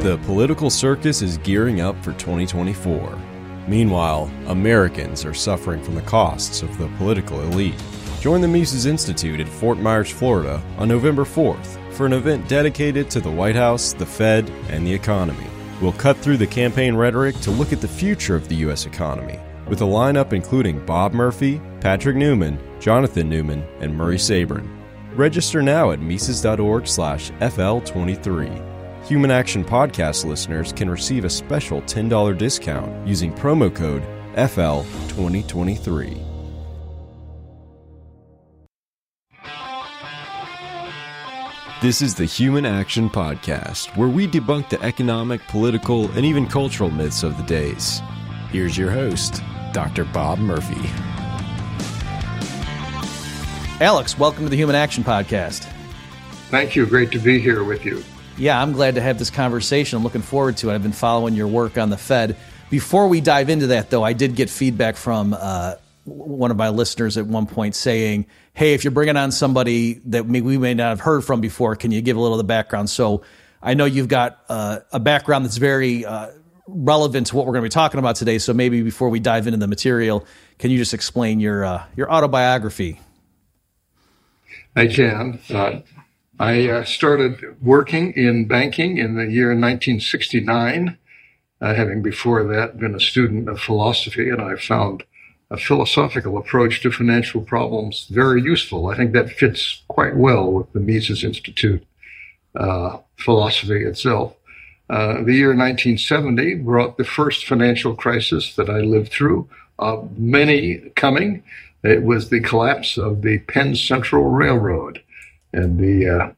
[0.00, 3.18] The political circus is gearing up for 2024.
[3.68, 7.74] Meanwhile, Americans are suffering from the costs of the political elite.
[8.18, 13.10] Join the Mises Institute at Fort Myers, Florida on November 4th for an event dedicated
[13.10, 15.46] to the White House, the Fed, and the economy.
[15.82, 18.86] We'll cut through the campaign rhetoric to look at the future of the U.S.
[18.86, 19.38] economy,
[19.68, 24.66] with a lineup including Bob Murphy, Patrick Newman, Jonathan Newman, and Murray Sabrin.
[25.14, 28.69] Register now at Mises.org slash FL23.
[29.10, 34.04] Human Action Podcast listeners can receive a special $10 discount using promo code
[34.36, 36.14] FL2023.
[41.82, 46.88] This is the Human Action Podcast, where we debunk the economic, political, and even cultural
[46.88, 48.00] myths of the days.
[48.52, 49.42] Here's your host,
[49.72, 50.04] Dr.
[50.04, 50.88] Bob Murphy.
[53.84, 55.64] Alex, welcome to the Human Action Podcast.
[56.50, 56.86] Thank you.
[56.86, 58.04] Great to be here with you.
[58.40, 59.98] Yeah, I'm glad to have this conversation.
[59.98, 60.74] I'm looking forward to it.
[60.74, 62.38] I've been following your work on the Fed.
[62.70, 65.74] Before we dive into that, though, I did get feedback from uh,
[66.06, 70.24] one of my listeners at one point saying, hey, if you're bringing on somebody that
[70.24, 72.88] we may not have heard from before, can you give a little of the background?
[72.88, 73.24] So
[73.60, 76.30] I know you've got uh, a background that's very uh,
[76.66, 78.38] relevant to what we're going to be talking about today.
[78.38, 80.24] So maybe before we dive into the material,
[80.58, 83.00] can you just explain your uh, your autobiography?
[84.74, 85.40] I can.
[86.40, 90.96] I uh, started working in banking in the year 1969,
[91.60, 95.04] uh, having before that been a student of philosophy, and I found
[95.50, 98.86] a philosophical approach to financial problems very useful.
[98.86, 101.84] I think that fits quite well with the Mises Institute
[102.54, 104.34] uh, philosophy itself.
[104.88, 109.46] Uh, the year 1970 brought the first financial crisis that I lived through,
[109.78, 111.42] uh, many coming.
[111.84, 115.02] It was the collapse of the Penn Central Railroad
[115.52, 116.32] and the uh,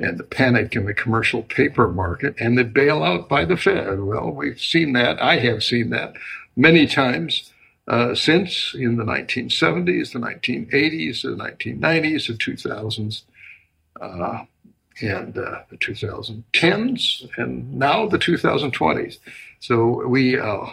[0.00, 4.00] and the panic in the commercial paper market and the bailout by the Fed.
[4.00, 5.20] Well, we've seen that.
[5.20, 6.14] I have seen that
[6.56, 7.52] many times
[7.88, 13.22] uh, since in the 1970s, the 1980s, the 1990s, the 2000s,
[14.00, 14.44] uh,
[15.00, 19.18] and uh, the 2010s, and now the 2020s.
[19.60, 20.66] So we, uh,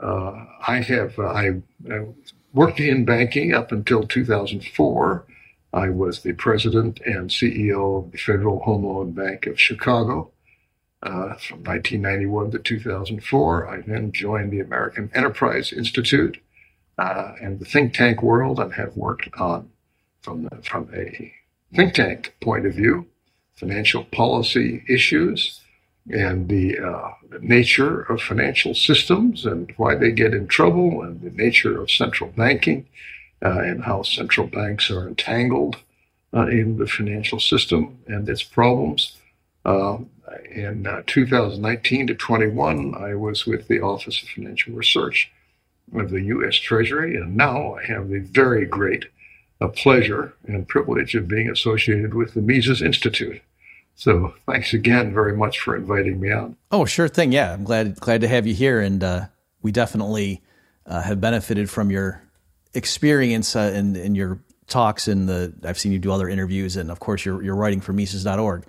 [0.00, 2.06] uh, I have, I, I
[2.52, 5.24] worked in banking up until 2004.
[5.74, 10.30] I was the president and CEO of the Federal Home Loan Bank of Chicago.
[11.04, 13.68] Uh, from 1991 to 2004.
[13.68, 16.38] I then joined the American Enterprise Institute
[16.96, 19.68] uh, and the think tank world and have worked on,
[20.22, 21.30] from, the, from a
[21.74, 23.06] think tank point of view,
[23.54, 25.60] financial policy issues
[26.10, 31.20] and the, uh, the nature of financial systems and why they get in trouble and
[31.20, 32.86] the nature of central banking
[33.50, 35.76] and how central banks are entangled
[36.34, 39.16] uh, in the financial system and its problems.
[39.64, 40.10] Um,
[40.50, 45.30] in uh, 2019 to 21, I was with the Office of Financial Research
[45.94, 46.56] of the U.S.
[46.56, 49.06] Treasury, and now I have the very great
[49.60, 53.40] uh, pleasure and privilege of being associated with the Mises Institute.
[53.96, 56.56] So thanks again very much for inviting me on.
[56.72, 57.30] Oh, sure thing.
[57.30, 59.26] Yeah, I'm glad glad to have you here, and uh,
[59.62, 60.42] we definitely
[60.86, 62.23] uh, have benefited from your
[62.74, 66.90] experience uh, in, in your talks and the I've seen you do other interviews, and
[66.90, 68.64] of course you're you're writing for Mises.org.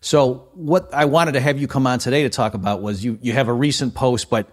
[0.00, 3.18] So what I wanted to have you come on today to talk about was you
[3.20, 4.48] you have a recent post, but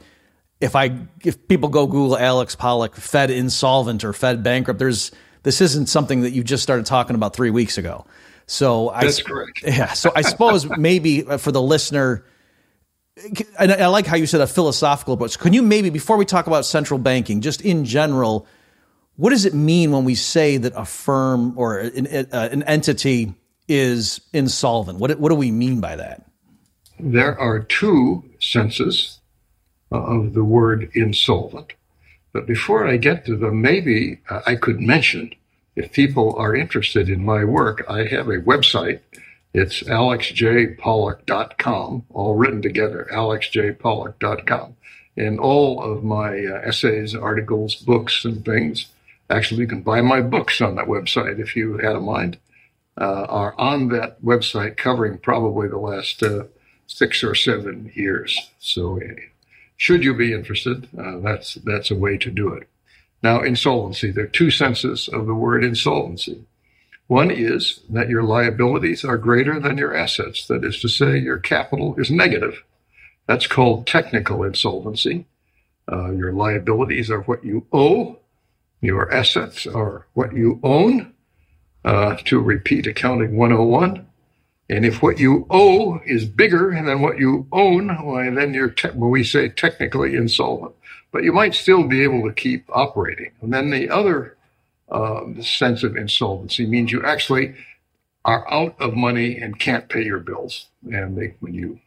[0.60, 5.12] if I if people go Google Alex Pollock Fed insolvent or Fed bankrupt, there's
[5.44, 8.06] this isn't something that you just started talking about three weeks ago.
[8.48, 9.64] So that's I, correct.
[9.66, 9.94] Yeah.
[9.94, 12.26] So I suppose maybe for the listener,
[13.60, 15.38] and I like how you said a philosophical approach.
[15.38, 18.48] Can you maybe before we talk about central banking, just in general,
[19.18, 23.34] what does it mean when we say that a firm or an, uh, an entity
[23.68, 25.00] is insolvent?
[25.00, 26.26] What, what do we mean by that?
[27.00, 29.20] There are two senses
[29.92, 31.74] uh, of the word insolvent.
[32.34, 35.34] But before I get to them, maybe uh, I could mention,
[35.76, 39.00] if people are interested in my work, I have a website.
[39.54, 44.76] It's alexjpollock.com, all written together, alexjpollock.com.
[45.18, 48.88] And all of my essays, articles, books, and things,
[49.30, 52.38] actually, you can buy my books on that website if you had a mind
[53.00, 56.46] uh, are on that website covering probably the last uh,
[56.88, 58.52] six or seven years.
[58.60, 59.16] So, uh,
[59.78, 62.70] should you be interested, uh, that's that's a way to do it.
[63.22, 64.12] Now, insolvency.
[64.12, 66.46] There are two senses of the word insolvency.
[67.08, 70.48] One is that your liabilities are greater than your assets.
[70.48, 72.64] That is to say, your capital is negative.
[73.28, 75.26] That's called technical insolvency.
[75.92, 78.20] Uh, your liabilities are what you owe.
[78.86, 81.14] Your assets or what you own
[81.84, 84.06] uh, to repeat accounting 101.
[84.70, 88.90] And if what you owe is bigger than what you own, well, then you're, te-
[88.96, 90.74] well, we say technically insolvent.
[91.12, 93.32] But you might still be able to keep operating.
[93.42, 94.36] And then the other
[94.90, 97.56] uh, sense of insolvency means you actually
[98.26, 100.68] are out of money and can't pay your bills.
[100.92, 101.80] And they, when you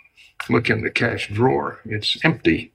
[0.49, 2.73] look in the cash drawer, it's empty.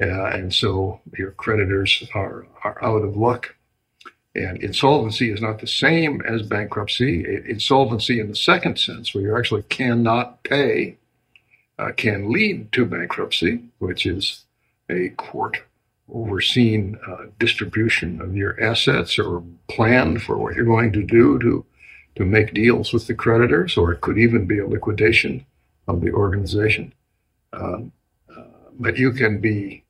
[0.00, 3.55] Uh, and so your creditors are, are out of luck.
[4.36, 7.24] And insolvency is not the same as bankruptcy.
[7.48, 10.98] Insolvency, in the second sense, where you actually cannot pay,
[11.78, 14.44] uh, can lead to bankruptcy, which is
[14.90, 15.62] a court
[16.12, 21.64] overseen uh, distribution of your assets or plan for what you're going to do to,
[22.16, 25.46] to make deals with the creditors, or it could even be a liquidation
[25.88, 26.92] of the organization.
[27.54, 27.90] Um,
[28.36, 28.42] uh,
[28.78, 29.82] but you can be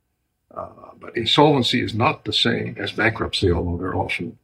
[0.99, 4.37] but insolvency is not the same as bankruptcy, although they're often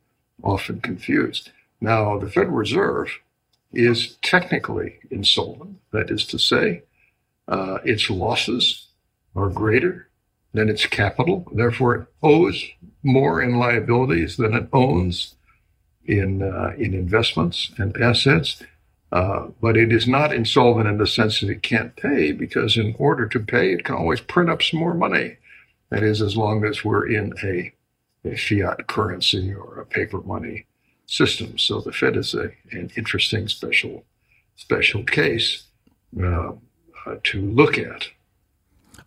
[0.44, 1.52] often confused.
[1.80, 3.20] Now, the Federal Reserve
[3.72, 5.80] is technically insolvent.
[5.92, 6.84] That is to say,
[7.48, 8.88] uh, its losses
[9.36, 10.10] are greater
[10.54, 11.48] than its capital.
[11.54, 12.64] Therefore, it owes
[13.04, 15.36] more in liabilities than it owns
[16.06, 18.62] in uh, in investments and assets.
[19.12, 22.96] Uh, but it is not insolvent in the sense that it can't pay, because in
[22.98, 25.38] order to pay, it can always print up some more money.
[25.94, 27.72] That is, as long as we're in a,
[28.26, 30.66] a fiat currency or a paper money
[31.06, 31.60] system.
[31.60, 34.04] So the Fed is a, an interesting special
[34.56, 35.64] special case
[36.20, 36.54] uh,
[37.06, 38.08] uh, to look at.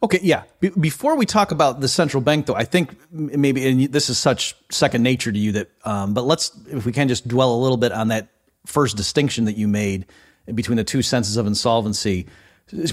[0.01, 0.45] Okay, yeah.
[0.61, 4.17] Be- before we talk about the central bank, though, I think maybe and this is
[4.17, 7.61] such second nature to you that, um, but let's if we can just dwell a
[7.61, 8.29] little bit on that
[8.65, 10.07] first distinction that you made
[10.55, 12.27] between the two senses of insolvency,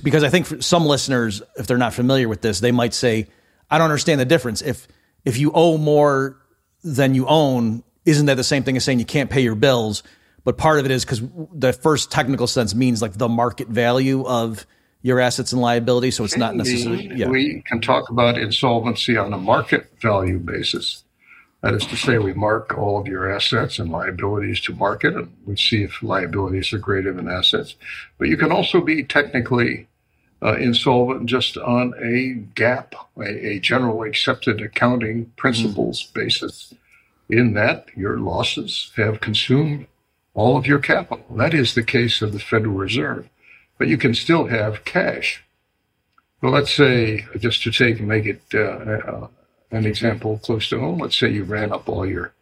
[0.02, 3.28] because I think for some listeners, if they're not familiar with this, they might say
[3.70, 4.62] I don't understand the difference.
[4.62, 4.88] If
[5.26, 6.38] if you owe more
[6.84, 10.04] than you own, isn't that the same thing as saying you can't pay your bills?
[10.44, 11.22] But part of it is because
[11.54, 14.66] the first technical sense means like the market value of
[15.02, 16.16] your assets and liabilities.
[16.16, 17.12] So it's not necessarily.
[17.16, 17.30] Yeah.
[17.30, 21.04] We can talk about insolvency on a market value basis.
[21.62, 25.34] That is to say, we mark all of your assets and liabilities to market, and
[25.46, 27.78] we see if liabilities are greater than assets.
[28.18, 29.88] But you can also be technically
[30.44, 36.14] uh, insolvent just on a GAAP, a, a general accepted accounting principles mm.
[36.14, 36.74] basis,
[37.30, 39.88] in that your losses have consumed
[40.34, 41.26] all of your capital.
[41.38, 43.30] That is the case of the Federal Reserve.
[43.78, 45.44] But you can still have cash.
[46.42, 49.28] Well, let's say, just to take and make it uh, uh,
[49.72, 52.34] an example close to home, let's say you ran up all your,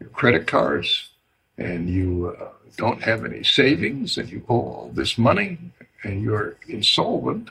[0.00, 1.10] your credit cards
[1.56, 5.58] and you uh, don't have any savings and you owe all this money
[6.04, 7.50] and you're insolvent,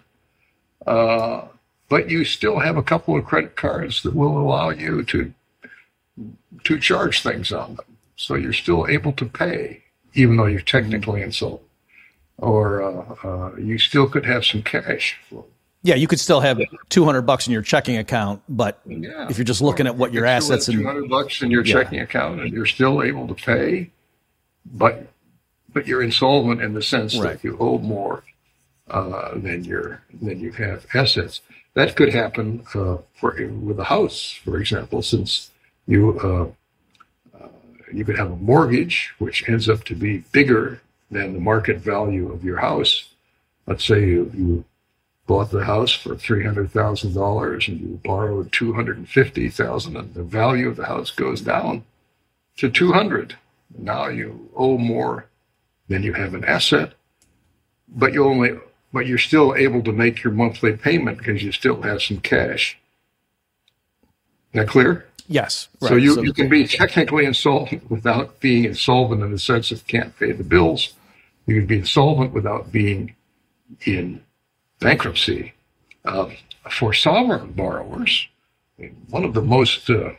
[0.87, 1.45] uh,
[1.89, 5.33] but you still have a couple of credit cards that will allow you to
[6.63, 7.85] to charge things on them.
[8.15, 9.83] So you're still able to pay,
[10.13, 11.61] even though you're technically insolvent.
[12.37, 15.19] Or uh, uh, you still could have some cash.
[15.83, 16.59] Yeah, you could still have
[16.89, 19.27] two hundred bucks in your checking account, but yeah.
[19.29, 21.73] if you're just looking at what your assets and two hundred bucks in your yeah.
[21.73, 23.91] checking account, and you're still able to pay,
[24.65, 25.07] but
[25.73, 27.33] but you're insolvent in the sense right.
[27.33, 28.23] that you owe more
[28.89, 31.41] uh, than your than you have assets.
[31.73, 35.51] That could happen uh, for with a house, for example, since
[35.87, 37.47] you uh, uh,
[37.91, 42.31] you could have a mortgage which ends up to be bigger than the market value
[42.31, 43.09] of your house.
[43.65, 44.65] Let's say you, you
[45.25, 49.49] bought the house for three hundred thousand dollars and you borrowed two hundred and fifty
[49.49, 51.85] thousand, and the value of the house goes down
[52.57, 53.37] to two hundred.
[53.75, 55.25] Now you owe more
[55.87, 56.93] than you have an asset,
[57.87, 58.59] but you only
[58.93, 62.77] but you're still able to make your monthly payment because you still have some cash.
[64.53, 65.07] That clear?
[65.27, 65.67] Yes.
[65.81, 65.89] Right.
[65.89, 69.85] So you, so, you can be technically insolvent without being insolvent in the sense of
[69.87, 70.93] can't pay the bills.
[71.47, 73.15] You can be insolvent without being
[73.85, 74.21] in
[74.79, 75.53] bankruptcy.
[76.05, 76.29] Uh,
[76.69, 78.27] for sovereign borrowers,
[79.09, 80.11] one of the most uh,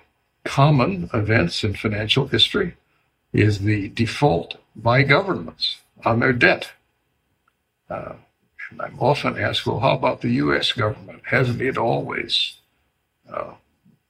[0.44, 2.74] common events in financial history
[3.32, 6.72] is the default by governments on their debt.
[7.88, 8.14] Uh,
[8.80, 10.72] I'm often asked, well, how about the U.S.
[10.72, 11.22] government?
[11.24, 12.56] Hasn't it always
[13.32, 13.52] uh,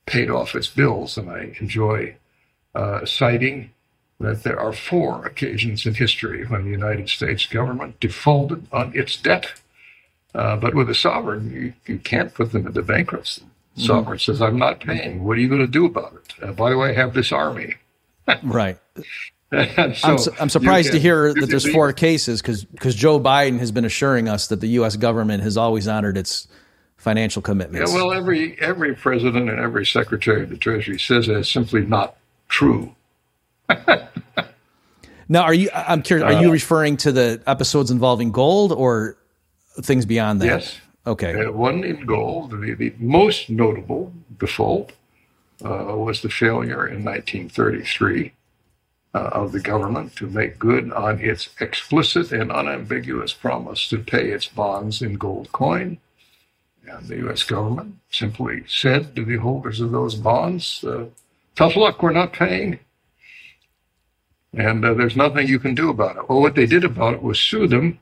[0.07, 1.17] paid off its bills?
[1.17, 2.17] And I enjoy
[2.75, 3.71] uh, citing
[4.21, 9.17] that there are four occasions in history when the United States government defaulted on its
[9.17, 9.61] debt.
[10.35, 13.43] Uh, but with a sovereign, you, you can't put them into bankruptcy.
[13.43, 13.83] Mm-hmm.
[13.83, 15.25] Sovereign says, I'm not paying.
[15.25, 16.35] What are you going to do about it?
[16.43, 17.75] Uh, by the way, I have this army.
[18.43, 18.79] right.
[19.95, 23.21] so I'm, su- I'm, surprised can, to hear that there's four cases because because Joe
[23.21, 24.97] Biden has been assuring us that the U.S.
[24.97, 26.49] government has always honored its
[26.97, 27.93] financial commitments.
[27.93, 32.17] Yeah, well, every every president and every secretary of the Treasury says that's simply not
[32.49, 32.95] true.
[35.29, 35.71] Now, are you?
[35.73, 36.27] I'm curious.
[36.27, 39.17] Are you referring to the episodes involving gold or
[39.81, 40.47] things beyond that?
[40.47, 40.79] Yes.
[41.07, 41.45] Okay.
[41.45, 42.51] Uh, one in gold.
[42.51, 44.93] The, the most notable default
[45.65, 48.33] uh, was the failure in 1933
[49.15, 54.31] uh, of the government to make good on its explicit and unambiguous promise to pay
[54.31, 55.99] its bonds in gold coin.
[56.87, 57.45] And the U.S.
[57.45, 61.07] government simply said to the holders of those bonds, uh,
[61.55, 62.81] tough luck, we're not paying.
[64.53, 66.29] And uh, there's nothing you can do about it.
[66.29, 68.01] Well, what they did about it was sue them.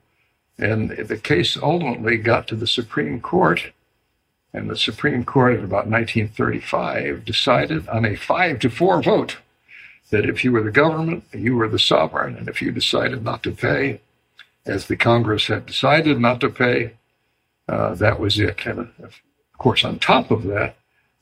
[0.58, 3.72] And the case ultimately got to the Supreme Court.
[4.52, 9.38] And the Supreme Court in about 1935 decided on a five to four vote
[10.12, 12.36] that if you were the government, you were the sovereign.
[12.36, 14.00] And if you decided not to pay,
[14.64, 16.92] as the Congress had decided not to pay,
[17.68, 18.64] uh, that was it.
[18.64, 19.20] And of
[19.58, 20.76] course, on top of that,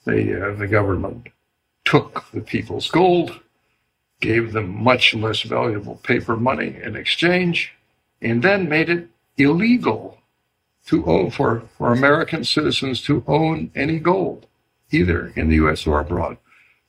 [0.04, 1.28] the, uh, the government
[1.84, 3.40] took the people's gold
[4.20, 7.72] gave them much less valuable paper money in exchange,
[8.20, 10.18] and then made it illegal
[10.86, 14.46] to own for, for American citizens to own any gold,
[14.90, 15.86] either in the U.S.
[15.86, 16.36] or abroad,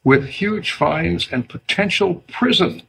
[0.03, 2.81] with huge fines and potential prison.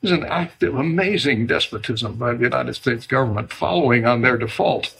[0.00, 4.36] This is an act of amazing despotism by the United States government following on their
[4.36, 4.94] default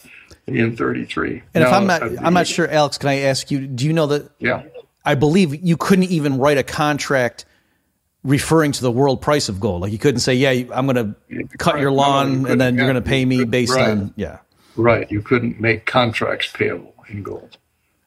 [0.47, 1.43] in 33.
[1.53, 3.85] And now, if I'm not, uh, I'm not sure, Alex, can I ask you, do
[3.85, 4.29] you know that?
[4.39, 4.63] Yeah.
[5.05, 7.45] I believe you couldn't even write a contract
[8.23, 9.81] referring to the world price of gold.
[9.81, 12.85] Like you couldn't say, "Yeah, I'm going to cut your lawn, no, and then you're
[12.85, 13.89] going to pay me based right.
[13.89, 14.39] on yeah."
[14.75, 15.09] Right.
[15.11, 17.57] You couldn't make contracts payable in gold.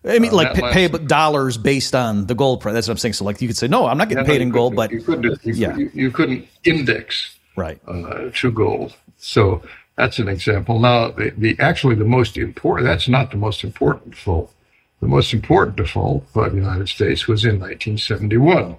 [0.05, 2.75] I mean, uh, like pay, pay dollars based on the gold price.
[2.75, 3.15] That's what I'm saying.
[3.15, 5.45] So, like, you could say, "No, I'm not getting paid in gold," but you couldn't.
[5.45, 5.77] You, yeah.
[5.77, 8.97] you, couldn't index right uh, to gold.
[9.19, 9.63] So
[9.97, 10.81] that's an example.
[10.81, 12.89] Now, the, the actually the most important.
[12.89, 14.53] That's not the most important default.
[15.01, 18.77] The most important default by the United States was in 1971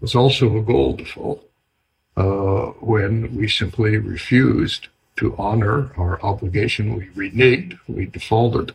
[0.00, 1.44] was also a gold default
[2.16, 6.96] uh, when we simply refused to honor our obligation.
[6.96, 8.74] We reneged, we defaulted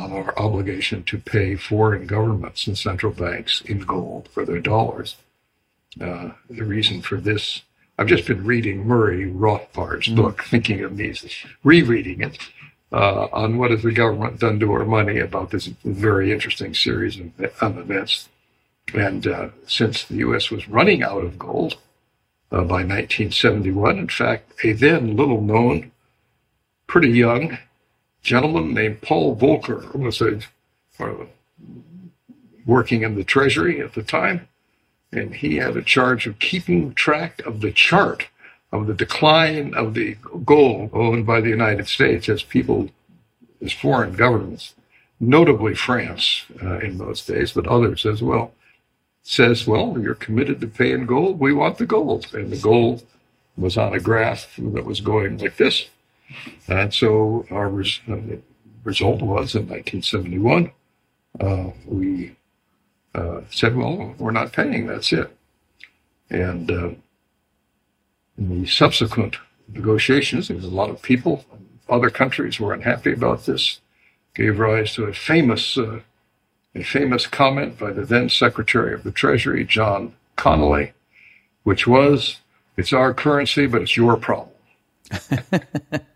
[0.00, 5.16] our obligation to pay foreign governments and central banks in gold for their dollars.
[6.00, 7.62] Uh, the reason for this,
[7.98, 10.16] I've just been reading Murray Rothbard's mm.
[10.16, 12.38] book, Thinking of Mises, rereading it.
[12.92, 17.18] Uh, on what has the government done to our money about this very interesting series
[17.18, 18.28] of, of events.
[18.94, 20.48] And uh, since the U.S.
[20.48, 21.76] was running out of gold
[22.52, 25.90] uh, by 1971, in fact, a then little known,
[26.86, 27.58] pretty young
[28.24, 30.40] gentleman named Paul Volcker was a,
[30.98, 31.26] uh,
[32.66, 34.48] working in the Treasury at the time,
[35.12, 38.26] and he had a charge of keeping track of the chart
[38.72, 42.88] of the decline of the gold owned by the United States as people,
[43.62, 44.74] as foreign governments,
[45.20, 48.52] notably France uh, in those days, but others as well
[49.24, 51.40] says, well, you're committed to paying gold.
[51.40, 52.32] We want the gold.
[52.34, 53.04] And the gold
[53.56, 55.88] was on a graph that was going like this.
[56.68, 58.16] And so our res- uh,
[58.84, 60.72] result was in 1971,
[61.40, 62.36] uh, we
[63.14, 64.86] uh, said, well, we're not paying.
[64.86, 65.36] That's it.
[66.30, 66.90] And uh,
[68.38, 69.36] in the subsequent
[69.72, 71.44] negotiations, there was a lot of people,
[71.88, 73.80] other countries were unhappy about this,
[74.34, 76.00] gave rise to a famous uh,
[76.74, 80.92] a famous comment by the then Secretary of the Treasury, John Connally,
[81.62, 82.40] which was,
[82.76, 84.50] It's our currency, but it's your problem.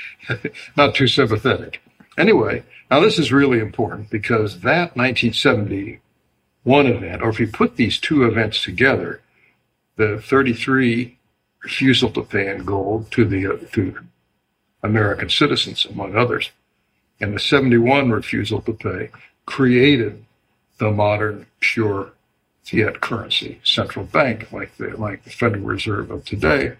[0.76, 1.82] Not too sympathetic.
[2.18, 7.98] Anyway, now this is really important because that 1971 event, or if you put these
[7.98, 9.20] two events together,
[9.96, 11.18] the 33
[11.62, 13.98] refusal to pay in gold to the uh, to
[14.82, 16.50] American citizens, among others,
[17.20, 19.10] and the 71 refusal to pay
[19.46, 20.24] created
[20.78, 22.12] the modern pure
[22.64, 26.74] fiat currency central bank like the like the Federal Reserve of today,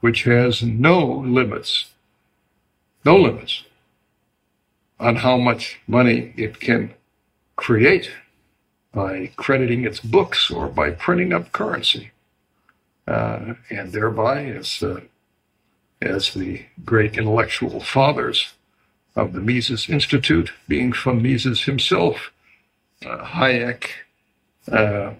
[0.00, 1.90] which has no limits,
[3.04, 3.64] no limits
[4.98, 6.94] on how much money it can
[7.56, 8.10] create
[8.92, 12.12] by crediting its books or by printing up currency,
[13.08, 15.00] uh, and thereby, as uh,
[16.00, 18.52] as the great intellectual fathers
[19.16, 22.32] of the Mises Institute, being from Mises himself,
[23.04, 23.86] uh, Hayek,
[24.70, 25.14] uh,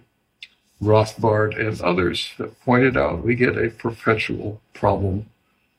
[0.83, 5.27] Rothbard, and others have pointed out, we get a perpetual problem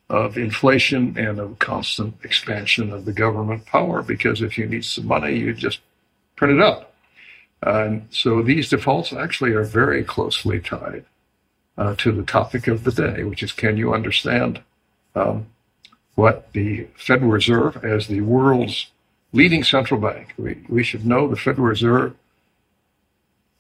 [0.10, 5.08] of inflation and of constant expansion of the government power because if you need some
[5.08, 5.80] money, you just
[6.36, 6.94] print it up.
[7.62, 11.06] And so these defaults actually are very closely tied
[11.78, 14.62] uh, to the topic of the day, which is can you understand
[15.16, 15.48] um,
[16.14, 18.88] what the Federal Reserve, as the world's
[19.34, 22.16] leading central bank, we, we should know the Federal Reserve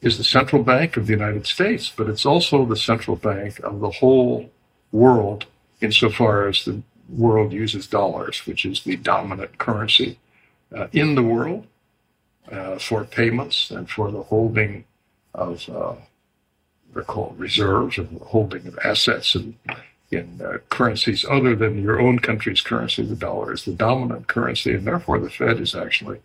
[0.02, 3.80] is the central bank of the United States, but it's also the central bank of
[3.80, 4.52] the whole
[4.92, 5.48] world
[5.86, 10.20] insofar as the world uses dollars, which is the dominant currency
[10.76, 11.66] uh, in the world
[12.52, 14.86] uh, for payments and for the holding
[15.34, 15.96] of uh,
[16.94, 19.58] they're called reserves or holding of assets in,
[20.12, 23.04] in uh, currencies other than your own country's currency.
[23.04, 26.22] The dollar is the dominant currency, and therefore the Fed is actually,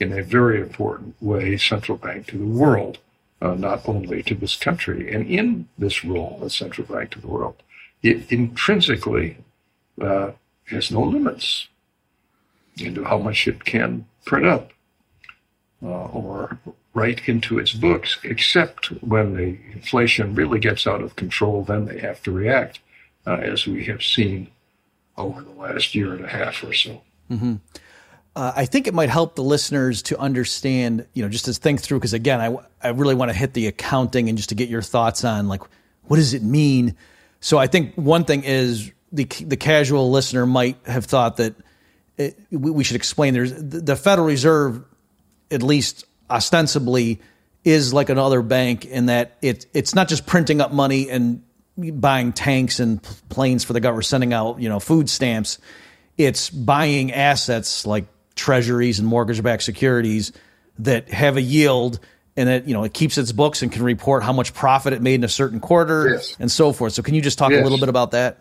[0.00, 2.98] in a very important way, central bank to the world,
[3.42, 5.12] uh, not only to this country.
[5.12, 7.62] And in this role as central bank to the world,
[8.02, 9.38] it intrinsically
[10.00, 10.32] uh,
[10.64, 11.68] has no limits
[12.78, 14.70] into how much it can print up
[15.82, 16.58] uh, or
[16.94, 21.98] write into its books, except when the inflation really gets out of control, then they
[21.98, 22.80] have to react,
[23.26, 24.48] uh, as we have seen
[25.16, 27.02] over the last year and a half or so.
[27.30, 27.56] Mm-hmm.
[28.34, 31.80] Uh, I think it might help the listeners to understand, you know, just to think
[31.80, 34.68] through, because again, I, I really want to hit the accounting and just to get
[34.68, 35.62] your thoughts on like,
[36.04, 36.94] what does it mean?
[37.46, 41.54] So I think one thing is the the casual listener might have thought that
[42.16, 43.34] it, we, should explain.
[43.34, 44.82] There's the Federal Reserve,
[45.52, 47.20] at least ostensibly,
[47.62, 51.44] is like another bank in that it it's not just printing up money and
[51.78, 55.60] buying tanks and planes for the government, sending out you know food stamps.
[56.18, 60.32] It's buying assets like treasuries and mortgage-backed securities
[60.80, 62.00] that have a yield
[62.36, 65.02] and it you know it keeps its books and can report how much profit it
[65.02, 66.36] made in a certain quarter yes.
[66.38, 66.92] and so forth.
[66.92, 67.60] So can you just talk yes.
[67.60, 68.38] a little bit about that?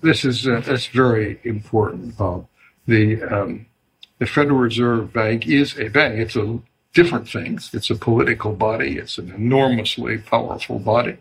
[0.00, 2.46] This is uh, that's very important, Bob.
[2.86, 3.66] The um,
[4.18, 6.18] the Federal Reserve Bank is a bank.
[6.18, 6.58] It's a
[6.94, 7.58] different thing.
[7.72, 8.98] It's a political body.
[8.98, 11.18] It's an enormously powerful body.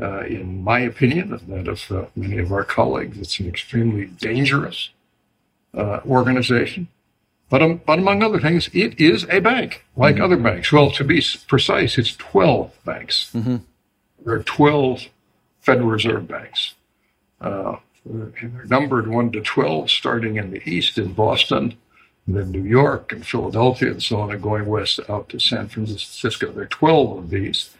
[0.00, 4.04] Uh, in my opinion, and that of uh, many of our colleagues, it's an extremely
[4.04, 4.90] dangerous
[5.72, 6.86] uh, organization.
[7.48, 10.24] But, um, but among other things, it is a bank like mm-hmm.
[10.24, 10.72] other banks.
[10.72, 13.30] Well, to be precise, it's 12 banks.
[13.34, 13.56] Mm-hmm.
[14.24, 15.02] There are 12
[15.60, 16.74] Federal Reserve banks.
[17.40, 21.76] Uh, they're numbered 1 to 12, starting in the east in Boston,
[22.26, 25.68] and then New York and Philadelphia and so on, and going west out to San
[25.68, 26.50] Francisco.
[26.52, 27.70] There are 12 of these.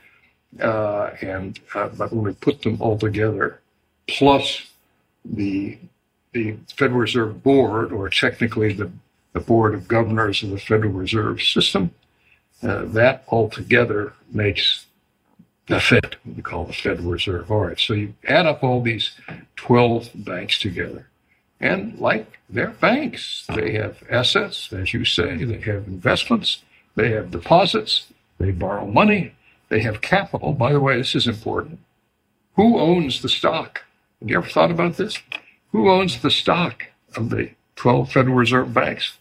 [0.60, 3.60] Uh, and uh, but when we put them all together,
[4.08, 4.62] plus
[5.24, 5.78] the
[6.32, 8.90] the Federal Reserve Board, or technically the
[9.36, 11.90] the Board of Governors of the Federal Reserve System.
[12.62, 14.86] Uh, that altogether makes
[15.66, 17.50] the Fed, we call the Federal Reserve.
[17.50, 19.14] All right, so you add up all these
[19.56, 21.08] 12 banks together.
[21.60, 26.62] And like they're banks, they have assets, as you say, they have investments,
[26.94, 28.06] they have deposits,
[28.38, 29.34] they borrow money,
[29.68, 30.54] they have capital.
[30.54, 31.80] By the way, this is important.
[32.54, 33.82] Who owns the stock?
[34.20, 35.18] Have you ever thought about this?
[35.72, 39.18] Who owns the stock of the 12 Federal Reserve banks?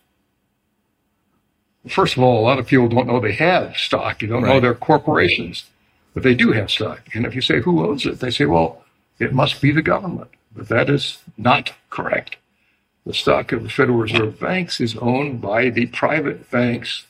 [1.88, 4.22] First of all, a lot of people don't know they have stock.
[4.22, 4.54] You don't right.
[4.54, 5.66] know they're corporations,
[6.14, 7.02] but they do have stock.
[7.14, 8.84] And if you say who owns it, they say, well,
[9.20, 10.30] it must be the government.
[10.56, 12.38] But that is not correct.
[13.06, 17.06] The stock of the Federal Reserve banks is owned by the private banks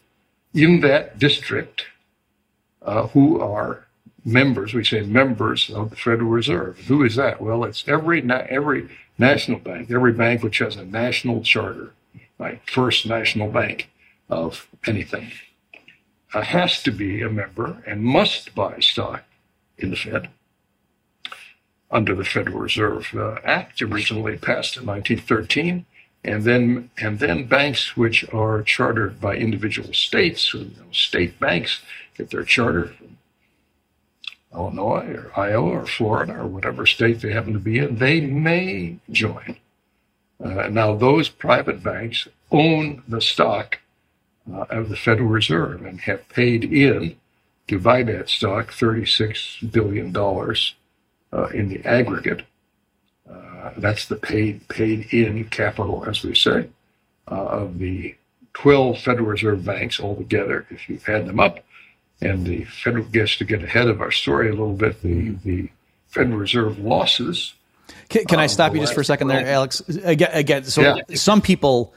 [0.54, 1.86] in that district
[2.82, 3.86] uh, who are
[4.26, 4.74] members.
[4.74, 6.80] We say members of the Federal Reserve.
[6.88, 7.42] Who is that?
[7.42, 11.94] Well, it's every na- every national bank, every bank which has a national charter,
[12.40, 13.90] like First National Bank
[14.30, 15.32] of anything
[16.34, 19.24] uh, has to be a member and must buy stock
[19.78, 20.30] in the Fed
[21.92, 25.86] under the Federal Reserve uh, Act, originally passed in 1913,
[26.24, 31.82] and then and then banks which are chartered by individual states, you know, state banks,
[32.18, 33.18] get their charter from
[34.54, 38.98] Illinois or Iowa or Florida or whatever state they happen to be in, they may
[39.12, 39.58] join.
[40.44, 43.80] Uh, now, those private banks own the stock
[44.52, 47.16] uh, of the Federal Reserve and have paid in
[47.68, 52.44] to buy that stock $36 billion uh, in the aggregate.
[53.30, 56.70] Uh, that's the paid paid in capital, as we say,
[57.30, 58.16] uh, of the
[58.54, 60.66] 12 Federal Reserve banks altogether.
[60.70, 61.66] If you add them up,
[62.22, 65.70] and the Federal gets to get ahead of our story a little bit, the the
[66.08, 67.54] Federal Reserve losses.
[68.10, 69.82] Can, can I stop you just for a second there, Alex?
[69.82, 71.16] Again, again so yeah.
[71.16, 71.94] some people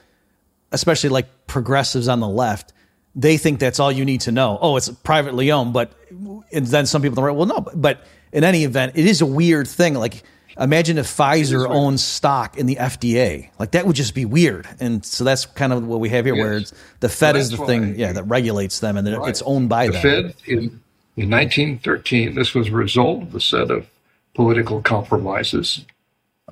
[0.73, 2.73] especially like progressives on the left,
[3.15, 4.59] they think that's all you need to know.
[4.61, 7.37] Oh, it's privately owned, but and then some people don't.
[7.37, 9.95] Well, no, but in any event, it is a weird thing.
[9.95, 10.23] Like,
[10.59, 13.51] imagine if Pfizer owns stock in the FDA.
[13.59, 14.69] Like that would just be weird.
[14.79, 16.45] And so that's kind of what we have here, yes.
[16.45, 19.29] where it's, the Fed is the thing, yeah, that regulates them, and right.
[19.29, 20.03] it's owned by the them.
[20.03, 20.81] Fed in
[21.17, 22.35] in 1913.
[22.35, 23.89] This was a result of a set of
[24.35, 25.85] political compromises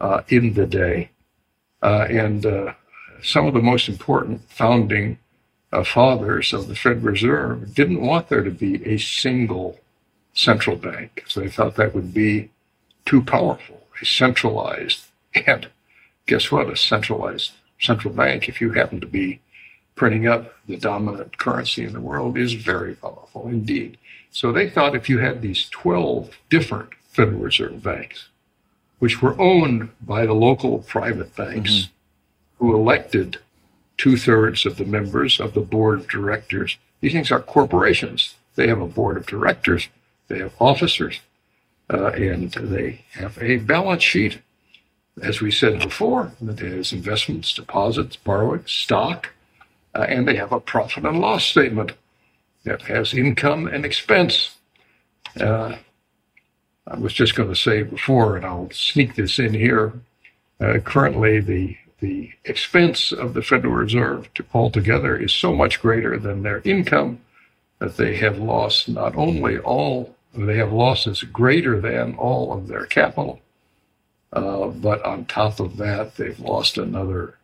[0.01, 1.11] uh, in the day,
[1.83, 2.45] uh, and.
[2.45, 2.73] Uh,
[3.27, 5.19] some of the most important founding
[5.73, 9.81] uh, fathers of the Federal Reserve didn't want there to be a single
[10.33, 11.25] central bank.
[11.27, 12.51] So they thought that would be
[13.05, 13.83] too powerful.
[14.01, 15.07] a centralized,
[15.47, 15.69] and
[16.27, 16.71] guess what?
[16.71, 19.41] A centralized central bank, if you happen to be
[19.97, 23.99] printing up the dominant currency in the world, is very powerful indeed.
[24.31, 28.29] So they thought if you had these 12 different Federal Reserve banks,
[28.99, 31.96] which were owned by the local private banks mm-hmm.
[32.59, 33.39] Who elected
[33.97, 36.79] two thirds of the members of the board of directors.
[37.01, 38.35] These things are corporations.
[38.57, 39.89] They have a board of directors,
[40.29, 41.21] they have officers,
[41.93, 44.41] uh, and they have a balance sheet.
[45.23, 49.31] As we said before, there's investments, deposits, borrowing, stock,
[49.95, 51.93] uh, and they have a profit and loss statement
[52.65, 54.57] that has income and expense.
[55.41, 55.77] Uh,
[56.87, 59.93] I was just going to say before, and I'll sneak this in here.
[60.61, 66.19] Uh, currently, the the expense of the Federal Reserve to altogether is so much greater
[66.19, 67.21] than their income
[67.79, 72.85] that they have lost not only all they have losses greater than all of their
[72.85, 73.41] capital,
[74.33, 77.39] uh, but on top of that, they've lost another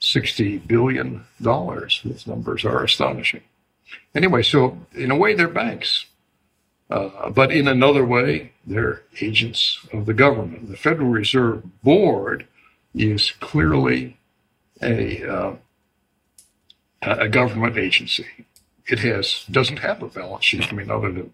[0.00, 1.24] $60 billion.
[1.40, 3.42] These numbers are astonishing.
[4.14, 6.06] Anyway, so in a way, they're banks.
[6.90, 10.68] Uh, but in another way, they're agents of the government.
[10.68, 12.46] The Federal Reserve Board
[12.98, 14.18] is clearly
[14.82, 15.56] a, uh,
[17.02, 18.26] a government agency.
[18.86, 20.72] It has doesn't have a balance sheet.
[20.72, 21.32] I mean, other than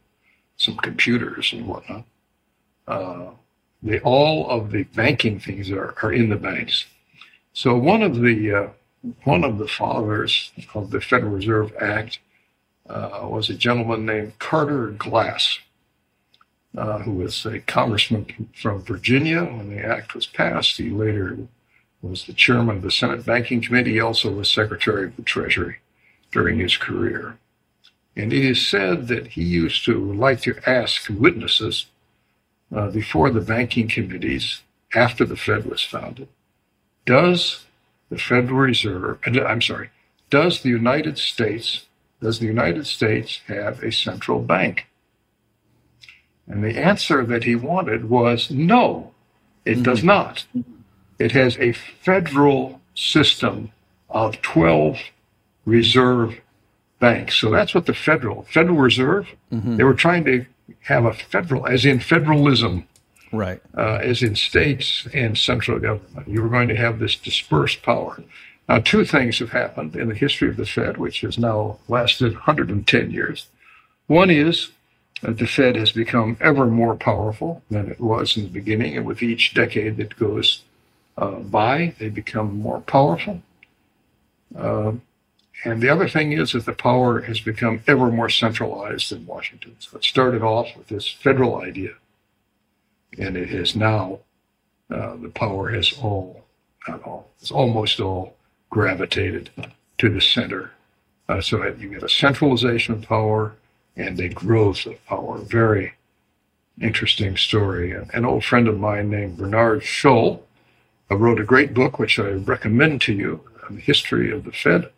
[0.57, 2.05] some computers and whatnot.
[2.87, 3.31] Uh,
[3.83, 6.87] they, all of the banking things are, are in the banks.
[7.53, 8.69] So one of the uh,
[9.25, 12.19] one of the fathers of the Federal Reserve Act
[12.89, 15.59] uh, was a gentleman named Carter Glass,
[16.77, 20.79] uh, who was a congressman from Virginia when the act was passed.
[20.79, 21.37] He later
[22.09, 23.93] was the chairman of the Senate Banking Committee.
[23.93, 25.79] He also was Secretary of the Treasury
[26.33, 27.39] during his career.
[28.17, 31.87] And it is said that he used to like to ask witnesses
[32.75, 34.63] uh, before the banking committees
[34.95, 36.29] after the Fed was founded
[37.05, 37.65] does
[38.11, 39.91] the Federal Reserve, I'm sorry,
[40.31, 41.87] does the United States,
[42.21, 44.87] does the United States have a central bank?
[46.47, 49.13] And the answer that he wanted was no,
[49.65, 49.83] it mm-hmm.
[49.83, 50.45] does not.
[51.19, 53.71] It has a federal system
[54.11, 54.99] of 12
[55.65, 56.41] reserve
[56.99, 57.37] banks.
[57.37, 59.77] So that's what the federal, Federal Reserve, mm-hmm.
[59.77, 60.47] they were trying to
[60.81, 62.87] have a federal, as in federalism,
[63.33, 63.61] right?
[63.77, 66.29] Uh, as in states and central government.
[66.29, 68.23] You were going to have this dispersed power.
[68.69, 72.33] Now, two things have happened in the history of the Fed, which has now lasted
[72.33, 73.49] 110 years.
[74.07, 74.71] One is
[75.21, 79.07] that the Fed has become ever more powerful than it was in the beginning, and
[79.07, 80.63] with each decade that goes
[81.17, 83.43] uh, by, they become more powerful.
[84.57, 84.93] Uh,
[85.65, 89.77] and the other thing is that the power has become ever more centralized in Washington.
[89.79, 91.93] So it started off with this federal idea,
[93.19, 94.21] and it has now,
[94.91, 96.45] uh, the power has all,
[96.89, 98.35] not all, it's almost all
[98.71, 99.51] gravitated
[99.99, 100.73] to the center.
[101.27, 103.55] Uh, so that you get a centralization of power
[103.97, 105.39] and a growth of power.
[105.39, 105.95] Very
[106.79, 107.93] interesting story.
[107.93, 110.45] An old friend of mine named Bernard Shull
[111.11, 114.53] uh, wrote a great book, which I recommend to you, on the history of the
[114.53, 114.91] Fed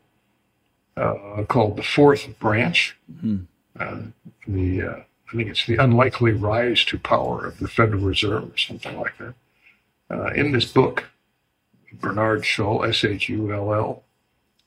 [0.97, 2.97] uh, called the Fourth Branch.
[3.13, 3.37] Mm-hmm.
[3.79, 3.99] Uh,
[4.49, 8.57] the uh, I think it's the unlikely rise to power of the Federal Reserve or
[8.57, 9.35] something like that.
[10.09, 11.05] Uh, in this book,
[11.93, 14.03] Bernard Shull, S-H-U-L-L,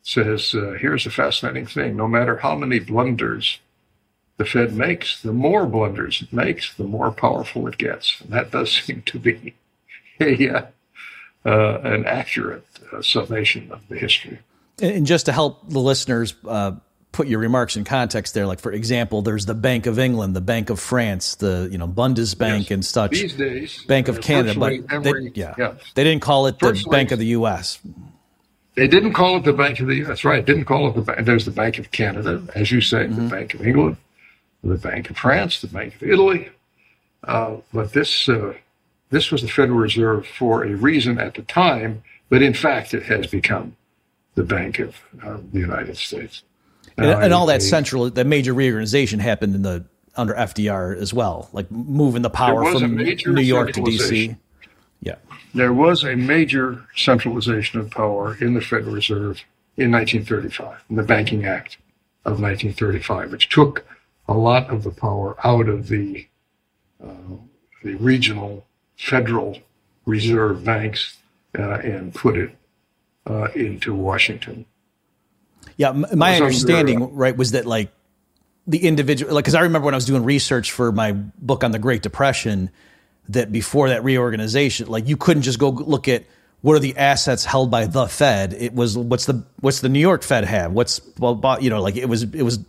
[0.02, 1.96] says, uh, here's a fascinating thing.
[1.96, 3.60] No matter how many blunders
[4.38, 8.20] the Fed makes, the more blunders it makes, the more powerful it gets.
[8.22, 9.56] And that does seem to be
[10.20, 10.68] a,
[11.46, 12.66] uh, an accurate
[13.02, 14.40] summation of the history.
[14.82, 16.74] And just to help the listeners uh,
[17.12, 20.42] put your remarks in context there, like for example, there's the Bank of England, the
[20.42, 22.72] Bank of France, the you know Bundesbank yes.
[22.72, 23.12] and such.
[23.12, 27.12] These days, Bank of Canada, but every, they, yeah, they didn't call it the Bank
[27.12, 27.80] of the U.S.
[28.76, 30.24] They didn't call it the Bank of the U.S.
[30.24, 30.46] Right?
[30.46, 31.26] Didn't call it the Bank.
[31.26, 33.28] There's the Bank of Canada, as you say, mm-hmm.
[33.28, 33.98] the Bank of England,
[34.64, 36.50] the Bank of France, the Bank of Italy.
[37.24, 38.54] Uh, but this uh,
[39.10, 43.04] this was the Federal Reserve for a reason at the time, but in fact, it
[43.04, 43.76] has become
[44.36, 46.44] the Bank of uh, the United States.
[46.98, 51.50] And, and, all that central, that major reorganization happened in the under FDR as well,
[51.54, 54.38] like moving the power from New York to DC.
[55.02, 55.16] Yeah,
[55.54, 59.44] there was a major centralization of power in the Federal Reserve
[59.78, 61.78] in 1935, in the Banking Act
[62.26, 63.86] of 1935, which took
[64.28, 66.28] a lot of the power out of the
[67.02, 67.38] uh,
[67.84, 68.66] the regional
[69.00, 69.58] federal
[70.06, 71.18] reserve banks
[71.58, 72.52] uh, and put it
[73.26, 74.66] uh, into Washington.
[75.78, 77.90] Yeah, my understanding, under, right, was that like
[78.68, 81.72] the individual, like, because I remember when I was doing research for my book on
[81.72, 82.70] the Great Depression,
[83.30, 86.26] that before that reorganization, like you couldn't just go look at
[86.62, 88.54] what are the assets held by the Fed.
[88.54, 90.74] It was what's the what's the New York Fed have?
[90.74, 92.60] What's well, you know, like it was it was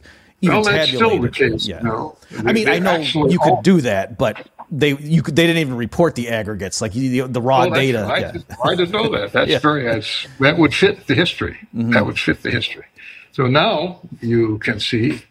[0.43, 1.35] even well, that's tabulated.
[1.35, 1.67] still the case.
[1.67, 1.81] Yeah.
[1.81, 2.17] No.
[2.47, 5.47] I mean, They I know you could all- do that, but they you could they
[5.47, 8.01] didn't even report the aggregates, like the, the raw Oh, data.
[8.01, 8.33] I, yeah.
[8.65, 9.33] I didn't know that.
[9.33, 9.59] That's Yeah.
[9.59, 9.69] Mm-hmm.
[9.69, 11.59] very that's, that would fit the history.
[11.73, 12.85] That would fit the history.
[13.33, 15.23] So now you can see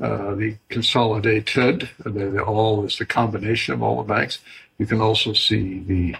[0.00, 1.88] uh, the consolidated.
[1.98, 4.38] The, the all is the combination of all the banks.
[4.78, 6.16] You can also see the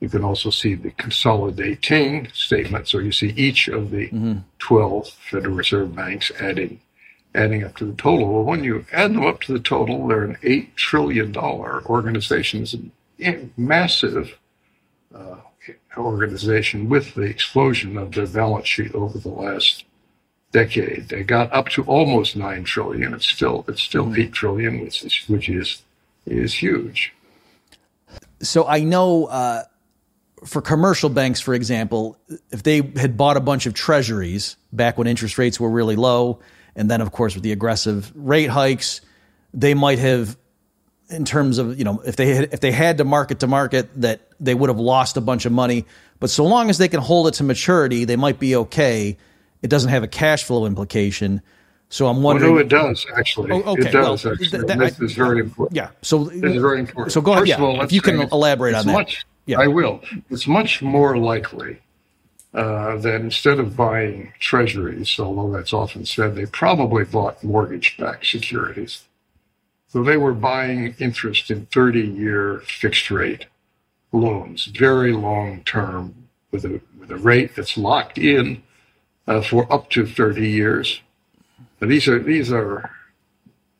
[0.00, 2.88] you can also see the consolidating statement.
[2.88, 4.38] So you see each of the Mm-hmm.
[4.58, 6.80] 12 Federal Reserve banks adding
[7.34, 8.32] adding up to the total.
[8.32, 12.62] Well, when you add them up to the total, they're an eight trillion dollar organization.
[12.62, 14.38] It's a massive
[15.14, 15.36] uh,
[15.96, 19.84] organization with the explosion of their balance sheet over the last
[20.52, 21.08] decade.
[21.08, 23.14] They got up to almost nine trillion.
[23.14, 25.82] It's still it's still eight trillion, which is which is
[26.26, 27.12] is huge.
[28.40, 29.64] So I know uh,
[30.44, 32.16] for commercial banks, for example,
[32.50, 36.40] if they had bought a bunch of treasuries back when interest rates were really low,
[36.76, 39.00] and then of course with the aggressive rate hikes,
[39.52, 40.36] they might have,
[41.10, 43.88] in terms of you know, if they had, if they had to mark to market,
[44.00, 45.84] that they would have lost a bunch of money.
[46.20, 49.16] But so long as they can hold it to maturity, they might be okay.
[49.62, 51.40] It doesn't have a cash flow implication.
[51.90, 52.54] So I'm Well, wondering.
[52.54, 53.50] no, it does actually.
[53.52, 54.48] Oh, okay, It does well, actually.
[54.48, 55.76] th- that- this I- is very important.
[55.76, 55.88] yeah.
[56.02, 57.12] So This is very important.
[57.12, 57.42] So go ahead.
[57.42, 57.54] First yeah.
[57.56, 58.92] of all, if you can elaborate on that.
[58.92, 59.60] Much, Yeah.
[59.60, 60.00] I will.
[60.30, 61.78] It's much more likely
[62.54, 69.02] uh, that instead of buying treasuries, although that's often said, they probably bought mortgage-backed securities.
[69.88, 73.46] So they were buying interest in 30-year fixed-rate
[74.12, 76.14] loans, very long-term,
[76.52, 78.62] with a with a rate that's locked in
[79.26, 81.00] uh, for up to 30 years.
[81.80, 82.90] Now, these are these are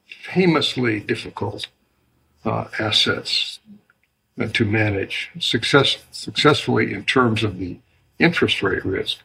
[0.06, 1.68] famously difficult
[2.44, 3.60] uh, assets
[4.40, 7.78] uh, to manage success, successfully in terms of the
[8.18, 9.18] interest rate risk.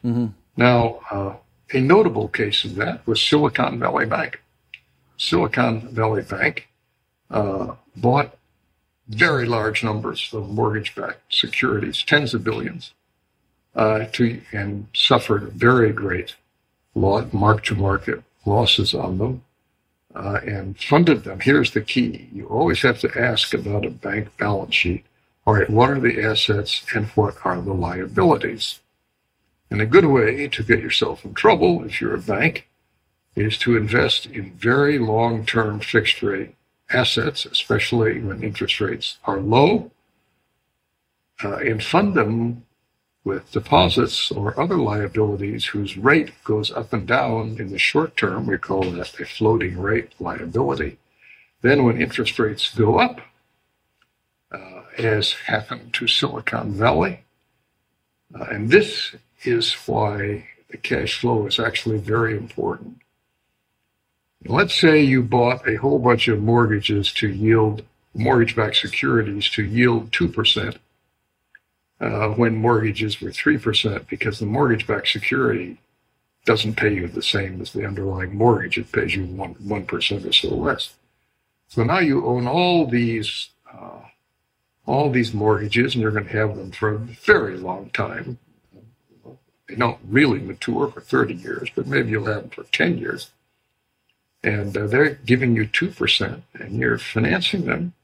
[0.56, 1.34] Now, uh,
[1.72, 4.40] a notable case of that was Silicon Valley Bank.
[5.16, 6.68] Silicon Valley Bank
[7.30, 8.36] uh, bought
[9.08, 12.92] very large numbers of mortgage-backed securities, tens of billions,
[13.74, 16.36] uh, to and suffered very great
[16.94, 19.42] mark-to-market losses on them
[20.14, 21.38] uh, and funded them.
[21.40, 22.28] Here's the key.
[22.32, 25.04] You always have to ask about a bank balance sheet.
[25.50, 28.78] All right, what are the assets and what are the liabilities?
[29.68, 32.68] And a good way to get yourself in trouble if you're a bank
[33.34, 36.54] is to invest in very long-term fixed rate
[36.90, 39.90] assets, especially when interest rates are low,
[41.42, 42.64] uh, and fund them
[43.24, 48.46] with deposits or other liabilities whose rate goes up and down in the short term.
[48.46, 50.98] We call that a floating rate liability.
[51.60, 53.20] Then, when interest rates go up,
[54.98, 57.20] as happened to Silicon Valley,
[58.38, 62.98] uh, and this is why the cash flow is actually very important.
[64.46, 67.82] Let's say you bought a whole bunch of mortgages to yield
[68.14, 70.76] mortgage backed securities to yield 2%
[72.00, 75.78] uh, when mortgages were 3% because the mortgage backed security
[76.44, 78.78] doesn't pay you the same as the underlying mortgage.
[78.78, 80.94] It pays you 1, 1% or so less.
[81.68, 84.00] So now you own all these, uh,
[84.90, 88.38] all these mortgages and you're going to have them for a very long time.
[89.68, 93.30] They don't really mature for 30 years, but maybe you'll have them for 10 years.
[94.42, 97.94] And uh, they're giving you 2%, and you're financing them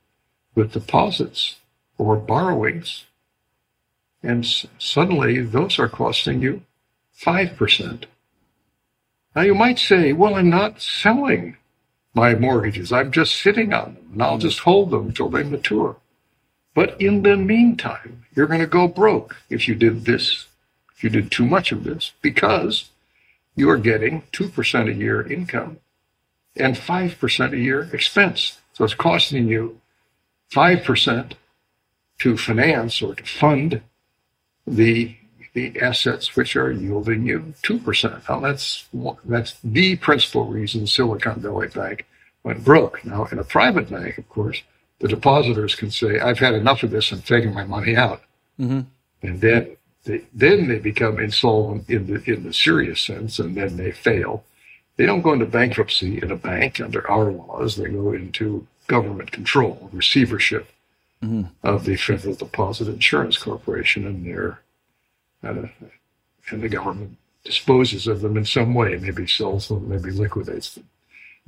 [0.54, 1.56] with deposits
[1.98, 3.06] or borrowings.
[4.22, 6.62] And s- suddenly those are costing you
[7.20, 8.04] 5%.
[9.36, 11.56] Now you might say, well, I'm not selling
[12.14, 12.92] my mortgages.
[12.92, 15.96] I'm just sitting on them and I'll just hold them until they mature.
[16.76, 20.46] But in the meantime, you're going to go broke if you did this,
[20.94, 22.90] if you did too much of this, because
[23.56, 25.78] you are getting 2% a year income
[26.54, 28.58] and 5% a year expense.
[28.74, 29.80] So it's costing you
[30.52, 31.32] 5%
[32.18, 33.80] to finance or to fund
[34.66, 35.16] the
[35.54, 38.28] the assets which are yielding you 2%.
[38.28, 38.86] Now that's
[39.24, 42.04] that's the principal reason Silicon Valley Bank
[42.42, 43.02] went broke.
[43.06, 44.62] Now in a private bank, of course,
[45.00, 47.12] the depositors can say, "I've had enough of this.
[47.12, 48.22] I'm taking my money out,"
[49.22, 53.76] and then they, then they become insolvent in the in the serious sense, and then
[53.76, 54.44] they fail.
[54.96, 57.76] They don't go into bankruptcy in a bank under our laws.
[57.76, 60.68] They go into government control, receivership
[61.62, 64.60] of the Federal Deposit Insurance Corporation, and their
[65.44, 65.66] uh,
[66.50, 70.88] and the government disposes of them in some way, maybe sells them, maybe liquidates them.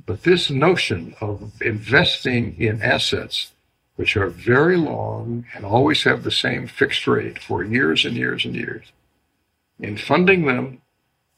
[0.05, 3.51] But this notion of investing in assets
[3.95, 8.45] which are very long and always have the same fixed rate for years and years
[8.45, 8.91] and years,
[9.81, 10.81] and funding them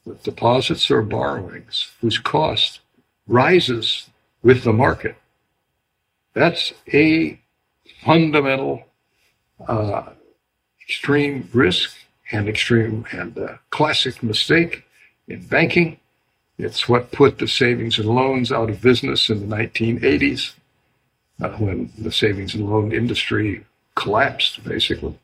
[0.04, 2.80] with deposits or borrowings whose cost
[3.26, 4.08] rises
[4.42, 5.16] with the market.
[6.34, 7.40] That's a
[8.04, 8.84] fundamental
[9.66, 10.10] uh,
[10.82, 11.96] extreme risk
[12.30, 14.84] and extreme and uh, classic mistake
[15.28, 15.98] in banking.
[16.62, 20.54] It's what put the savings and loans out of business in the 1980s
[21.42, 25.18] uh, when the savings and loan industry collapsed, basically.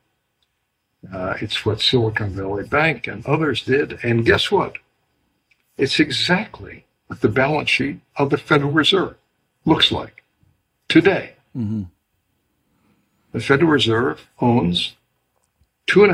[1.12, 4.00] Uh, it's what Silicon Valley Bank and others did.
[4.02, 4.78] And guess what?
[5.76, 9.14] It's exactly what the balance sheet of the Federal Reserve
[9.64, 10.24] looks like
[10.88, 11.34] today.
[11.56, 11.84] Mm-hmm.
[13.30, 14.96] The Federal Reserve owns
[15.86, 16.12] two and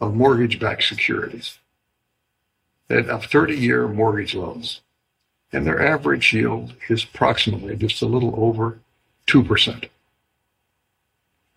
[0.00, 1.58] a half trillion dollars of mortgage-backed securities
[2.90, 4.80] of 30-year mortgage loans.
[5.52, 8.78] And their average yield is approximately just a little over
[9.26, 9.88] 2%.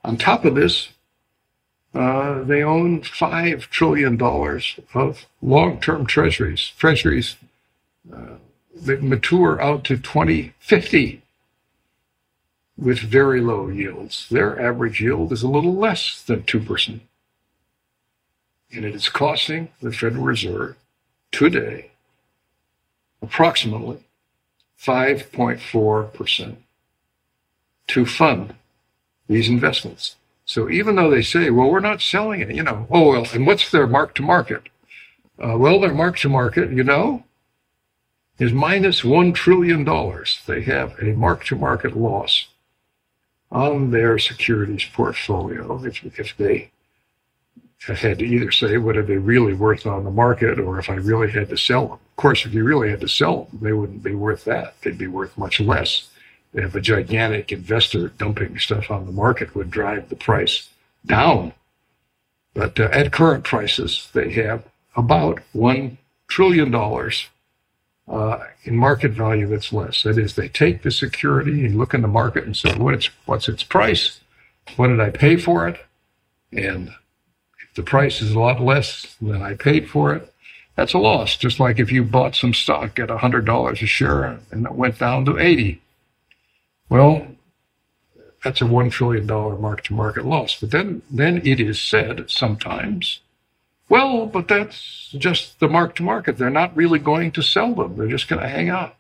[0.03, 0.89] On top of this,
[1.93, 4.21] uh, they own $5 trillion
[4.93, 6.71] of long-term treasuries.
[6.77, 7.35] Treasuries
[8.13, 8.35] uh,
[8.75, 11.21] that mature out to 2050
[12.77, 14.27] with very low yields.
[14.29, 17.01] Their average yield is a little less than 2%.
[18.71, 20.75] And it is costing the Federal Reserve
[21.31, 21.91] today
[23.21, 23.99] approximately
[24.79, 26.55] 5.4%
[27.87, 28.55] to fund
[29.27, 30.15] these investments.
[30.45, 33.45] So even though they say, well, we're not selling it, you know, oh, well, and
[33.45, 34.63] what's their mark to market?
[35.37, 37.23] Uh, well, their mark to market, you know,
[38.39, 39.83] is minus $1 trillion.
[40.47, 42.47] They have a mark to market loss
[43.51, 46.71] on their securities portfolio if, if they
[47.87, 50.95] had to either say what are they really worth on the market or if I
[50.95, 51.93] really had to sell them.
[51.93, 54.75] Of course, if you really had to sell them, they wouldn't be worth that.
[54.81, 56.09] They'd be worth much less.
[56.53, 60.69] If a gigantic investor dumping stuff on the market would drive the price
[61.05, 61.53] down.
[62.53, 64.63] But uh, at current prices, they have
[64.95, 70.03] about $1 trillion uh, in market value that's less.
[70.03, 73.09] That is, they take the security and look in the market and say, what it's,
[73.25, 74.19] what's its price?
[74.75, 75.79] What did I pay for it?
[76.51, 76.91] And
[77.79, 80.33] the price is a lot less than I paid for it,
[80.75, 81.37] that's a loss.
[81.37, 85.23] Just like if you bought some stock at $100 a share and it went down
[85.25, 85.81] to 80.
[86.89, 87.25] Well,
[88.43, 90.59] that's a $1 trillion mark to market loss.
[90.59, 93.21] But then, then it is said sometimes
[93.89, 96.37] well, but that's just the mark to market.
[96.37, 97.97] They're not really going to sell them.
[97.97, 98.91] They're just going to hang on.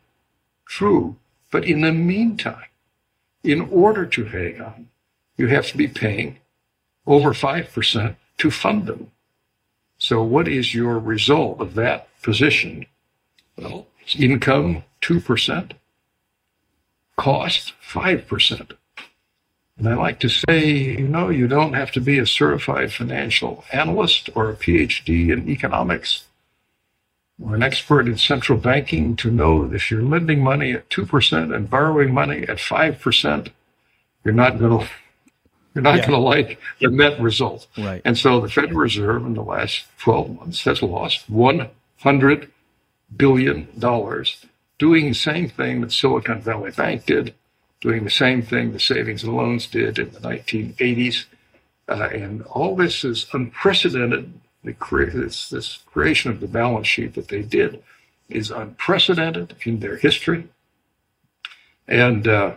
[0.65, 1.15] True.
[1.51, 2.65] But in the meantime,
[3.43, 4.87] in order to hang on,
[5.37, 6.39] you have to be paying
[7.05, 9.11] over 5% to fund them.
[9.97, 12.85] So what is your result of that position?
[13.57, 15.71] Well, income 2%,
[17.17, 18.71] cost 5%.
[19.77, 23.63] And I like to say, you know, you don't have to be a certified financial
[23.71, 26.25] analyst or a PhD in economics
[27.41, 31.55] or an expert in central banking to know that if you're lending money at 2%
[31.55, 33.47] and borrowing money at 5%,
[34.25, 34.89] you're not going to
[35.73, 36.07] you're not yeah.
[36.07, 37.67] going to like the net result.
[37.77, 38.01] Right.
[38.03, 42.51] And so the Federal Reserve in the last 12 months has lost 100
[43.15, 44.45] billion dollars
[44.77, 47.33] doing the same thing that Silicon Valley Bank did
[47.81, 51.25] doing the same thing the savings and loans did in the 1980s.
[51.87, 54.33] Uh, and all this is unprecedented.
[54.63, 57.81] The cre- this, this creation of the balance sheet that they did
[58.27, 60.49] is unprecedented in their history.
[61.87, 62.55] And uh,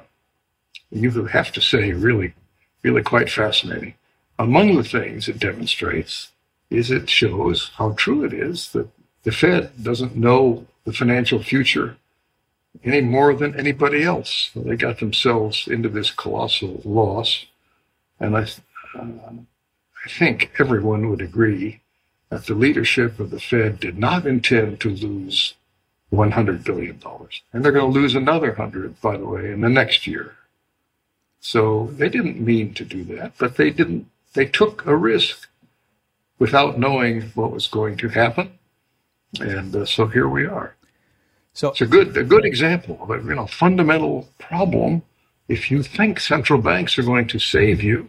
[0.91, 2.35] you have to say, really,
[2.83, 3.95] really quite fascinating.
[4.39, 6.31] Among the things it demonstrates
[6.71, 8.89] is it shows how true it is that
[9.23, 11.97] the Fed doesn't know the financial future
[12.85, 14.51] any more than anybody else.
[14.57, 17.47] They got themselves into this colossal loss.
[18.19, 18.43] And I,
[18.99, 19.05] uh,
[20.05, 21.81] I think everyone would agree
[22.31, 25.55] that the leadership of the Fed did not intend to lose
[26.13, 27.01] $100 billion.
[27.53, 30.35] And they're going to lose another 100, by the way, in the next year.
[31.43, 35.49] So they didn't mean to do that, but they didn't, they took a risk
[36.39, 38.59] without knowing what was going to happen.
[39.41, 40.77] And uh, so here we are.
[41.53, 45.03] So it's a good a good example of a you know fundamental problem.
[45.49, 48.09] If you think central banks are going to save you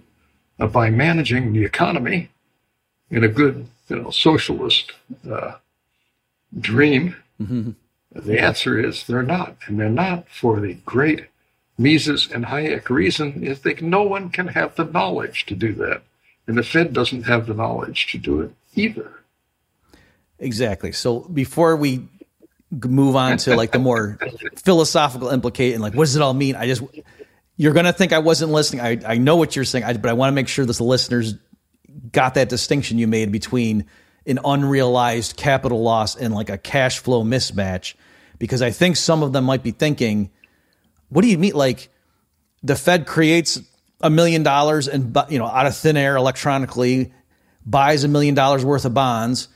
[0.59, 2.29] uh, by managing the economy
[3.09, 4.91] in a good you know socialist
[5.29, 5.55] uh,
[6.59, 7.71] dream, mm-hmm.
[8.11, 11.25] the answer is they're not, and they're not for the great
[11.77, 16.03] Mises and Hayek reason is that no one can have the knowledge to do that,
[16.47, 19.11] and the Fed doesn't have the knowledge to do it either.
[20.39, 20.91] Exactly.
[20.91, 22.07] So before we
[22.71, 24.17] move on to like the more
[24.55, 26.55] philosophical implicate and like what does it all mean?
[26.55, 26.83] I just
[27.55, 28.81] you're going to think I wasn't listening.
[28.81, 30.83] I I know what you're saying, I, but I want to make sure that the
[30.83, 31.35] listeners
[32.11, 33.85] got that distinction you made between
[34.25, 37.95] an unrealized capital loss and like a cash flow mismatch
[38.39, 40.31] because I think some of them might be thinking,
[41.13, 41.89] what do you mean like
[42.63, 43.61] the Fed creates
[44.01, 47.13] a million dollars and you know out of thin air electronically
[47.65, 49.47] buys a million dollars worth of bonds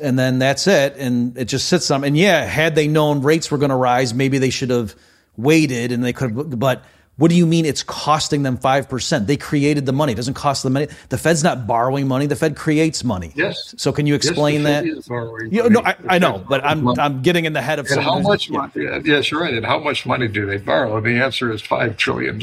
[0.00, 3.50] and then that's it and it just sits on and yeah had they known rates
[3.50, 4.94] were going to rise maybe they should have
[5.36, 6.84] waited and they could but
[7.16, 9.26] what do you mean it's costing them 5%?
[9.26, 10.12] They created the money.
[10.12, 10.88] It doesn't cost them money.
[11.10, 12.26] The Fed's not borrowing money.
[12.26, 13.32] The Fed creates money.
[13.34, 13.74] Yes.
[13.76, 15.48] So can you explain yes, that?
[15.50, 18.00] You know, no, I, I, know, but I'm, I'm getting in the head of and
[18.00, 18.58] how much yeah.
[18.74, 19.02] money?
[19.04, 19.52] Yes, you're right.
[19.52, 21.00] And how much money do they borrow?
[21.00, 22.40] The answer is $5 trillion.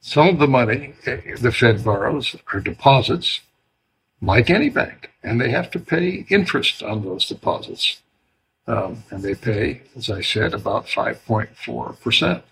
[0.00, 3.40] Some of the money the Fed borrows are deposits
[4.20, 8.02] like any bank, and they have to pay interest on those deposits.
[8.66, 12.42] Um, and they pay, as I said, about 5.4%.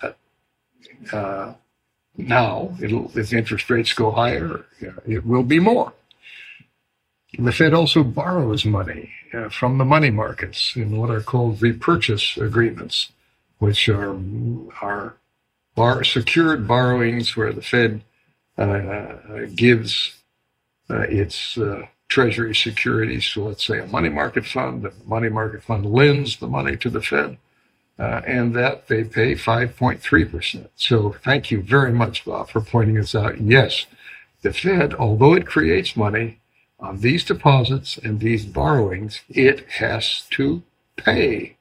[1.12, 1.55] Uh,
[2.16, 4.64] now, if interest rates go higher,
[5.07, 5.93] it will be more.
[7.39, 12.39] The Fed also borrows money uh, from the money markets in what are called repurchase
[12.39, 13.12] agreements,
[13.59, 14.18] which are,
[14.81, 15.16] are
[15.74, 18.03] bar- secured borrowings where the Fed
[18.57, 19.16] uh,
[19.55, 20.14] gives
[20.89, 24.83] uh, its uh, treasury securities to, let's say, a money market fund.
[24.83, 27.37] The money market fund lends the money to the Fed
[27.99, 30.68] uh, and that they pay 5.3%.
[30.76, 33.40] So thank you very much, Bob, for pointing this out.
[33.40, 33.86] Yes,
[34.42, 36.38] the Fed, although it creates money
[36.78, 40.62] on these deposits and these borrowings, it has to
[40.97, 41.57] pay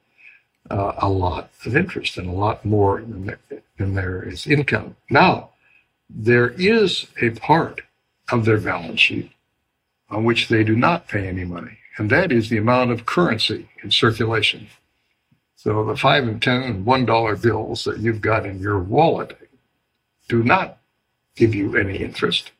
[0.70, 3.36] uh, a lot of interest and a lot more than,
[3.78, 4.96] than there is income.
[5.10, 5.50] Now,
[6.08, 7.82] there is a part
[8.30, 9.30] of their balance sheet
[10.10, 13.68] on which they do not pay any money, and that is the amount of currency
[13.82, 14.68] in circulation.
[15.66, 19.36] So the five and ten and one dollar bills that you've got in your wallet
[20.28, 20.78] do not
[21.34, 22.52] give you any interest.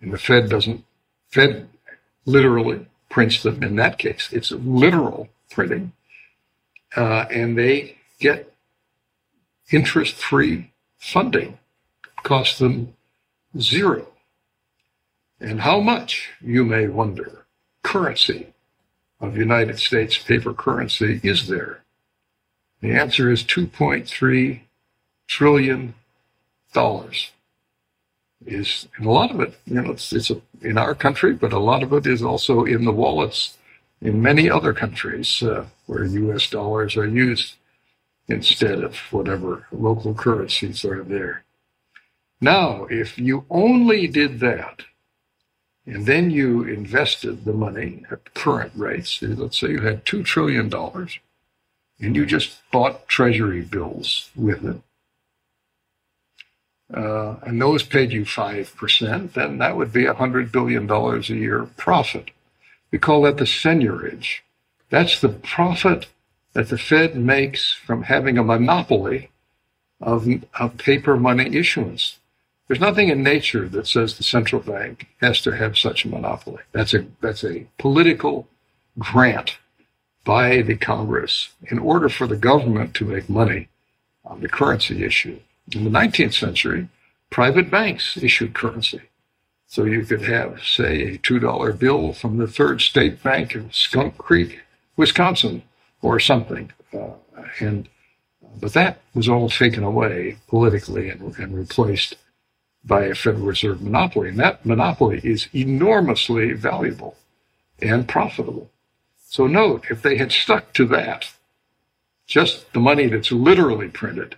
[0.00, 0.84] And the Fed doesn't,
[1.26, 1.68] Fed
[2.24, 4.28] literally prints them in that case.
[4.30, 5.90] It's literal printing.
[6.96, 8.54] Uh, and they get
[9.72, 11.58] interest free funding.
[12.04, 12.94] It costs them
[13.58, 14.06] zero.
[15.40, 17.44] And how much, you may wonder,
[17.82, 18.54] currency
[19.20, 21.80] of United States paper currency is there
[22.84, 24.60] the answer is 2.3
[25.26, 25.94] trillion
[26.74, 27.30] dollars.
[28.44, 31.54] Is and a lot of it, you know, it's, it's a, in our country, but
[31.54, 33.56] a lot of it is also in the wallets
[34.02, 36.50] in many other countries uh, where U.S.
[36.50, 37.54] dollars are used
[38.28, 41.44] instead of whatever local currencies are there.
[42.38, 44.82] Now, if you only did that,
[45.86, 50.68] and then you invested the money at current rates, let's say you had $2 trillion,
[52.00, 54.80] and you just bought treasury bills with it,
[56.92, 62.30] uh, and those paid you 5%, then that would be $100 billion a year profit.
[62.90, 64.40] We call that the seigniorage.
[64.90, 66.06] That's the profit
[66.52, 69.30] that the Fed makes from having a monopoly
[70.00, 70.28] of,
[70.58, 72.18] of paper money issuance.
[72.68, 76.62] There's nothing in nature that says the central bank has to have such a monopoly.
[76.72, 78.46] That's a, that's a political
[78.98, 79.58] grant
[80.24, 83.68] by the Congress in order for the government to make money
[84.24, 85.38] on the currency issue.
[85.72, 86.88] In the 19th century,
[87.30, 89.02] private banks issued currency.
[89.66, 94.16] So you could have, say, a $2 bill from the Third State Bank of Skunk
[94.18, 94.60] Creek,
[94.96, 95.62] Wisconsin,
[96.00, 96.72] or something.
[96.92, 97.10] Uh,
[97.60, 97.88] and
[98.60, 102.16] but that was all taken away politically and, and replaced
[102.84, 104.28] by a Federal Reserve monopoly.
[104.28, 107.16] And that monopoly is enormously valuable
[107.80, 108.70] and profitable.
[109.34, 111.32] So note, if they had stuck to that,
[112.24, 114.36] just the money that's literally printed,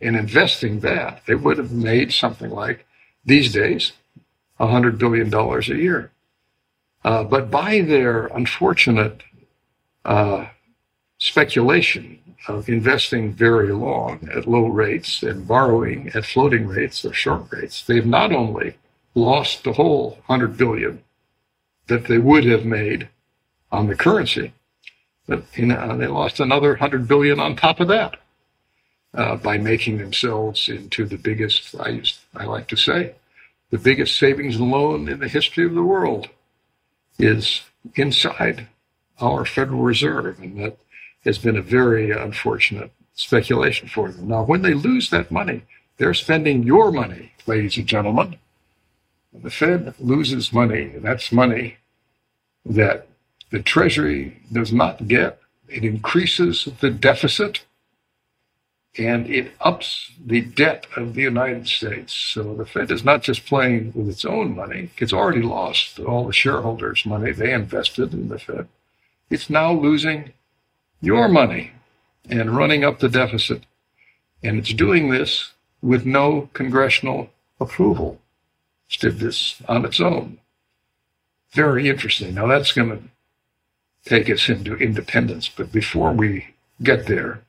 [0.00, 2.86] and investing that, they would have made something like
[3.24, 3.90] these days
[4.60, 6.12] $100 billion a year.
[7.02, 9.24] Uh, but by their unfortunate
[10.04, 10.46] uh,
[11.18, 17.50] speculation of investing very long at low rates and borrowing at floating rates or short
[17.50, 18.76] rates, they've not only
[19.16, 21.02] lost the whole 100 billion
[21.88, 23.08] that they would have made
[23.74, 24.52] on the currency.
[25.26, 28.16] But you know, they lost another 100 billion on top of that
[29.14, 33.14] uh, by making themselves into the biggest, I, used, I like to say,
[33.70, 36.28] the biggest savings and loan in the history of the world
[37.18, 37.62] is
[37.94, 38.68] inside
[39.20, 40.38] our Federal Reserve.
[40.40, 40.76] And that
[41.24, 44.28] has been a very unfortunate speculation for them.
[44.28, 45.62] Now, when they lose that money,
[45.96, 48.36] they're spending your money, ladies and gentlemen.
[49.32, 50.92] The Fed loses money.
[50.96, 51.78] That's money
[52.66, 53.08] that
[53.54, 55.38] the Treasury does not get
[55.68, 57.64] it increases the deficit
[58.98, 62.12] and it ups the debt of the United States.
[62.12, 66.26] So the Fed is not just playing with its own money, it's already lost all
[66.26, 68.66] the shareholders' money they invested in the Fed.
[69.30, 70.32] It's now losing
[71.00, 71.70] your money
[72.28, 73.62] and running up the deficit.
[74.42, 77.30] And it's doing this with no congressional
[77.60, 78.20] approval.
[78.90, 80.38] It did this on its own.
[81.52, 82.34] Very interesting.
[82.34, 83.13] Now that's going to
[84.04, 85.48] take us into independence.
[85.48, 87.42] But before we get there,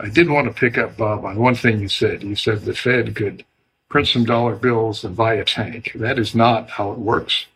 [0.00, 2.22] I did want to pick up, Bob, on one thing you said.
[2.22, 3.44] You said the Fed could
[3.88, 5.92] print some dollar bills and buy a tank.
[5.94, 7.46] That is not how it works.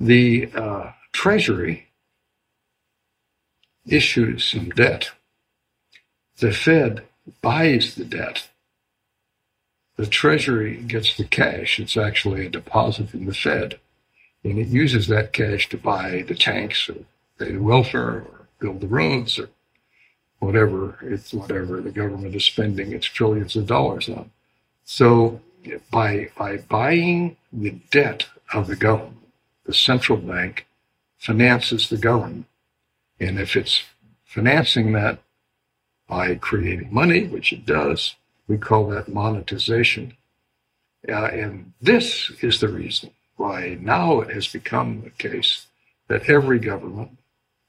[0.00, 1.88] The uh, Treasury
[3.86, 5.10] issues some debt.
[6.38, 7.04] The Fed
[7.42, 8.48] buys the debt.
[9.96, 11.80] The Treasury gets the cash.
[11.80, 13.80] It's actually a deposit in the Fed.
[14.44, 16.96] And it uses that cash to buy the tanks or
[17.38, 19.48] pay the welfare or build the roads or
[20.38, 24.30] whatever it's whatever the government is spending its trillions of dollars on.
[24.84, 25.40] So
[25.90, 29.28] by by buying the debt of the government,
[29.64, 30.66] the central bank
[31.18, 32.46] finances the government.
[33.20, 33.82] And if it's
[34.24, 35.18] financing that
[36.08, 38.14] by creating money, which it does,
[38.46, 40.16] we call that monetization.
[41.08, 45.66] Uh, and this is the reason why now it has become the case
[46.08, 47.16] that every government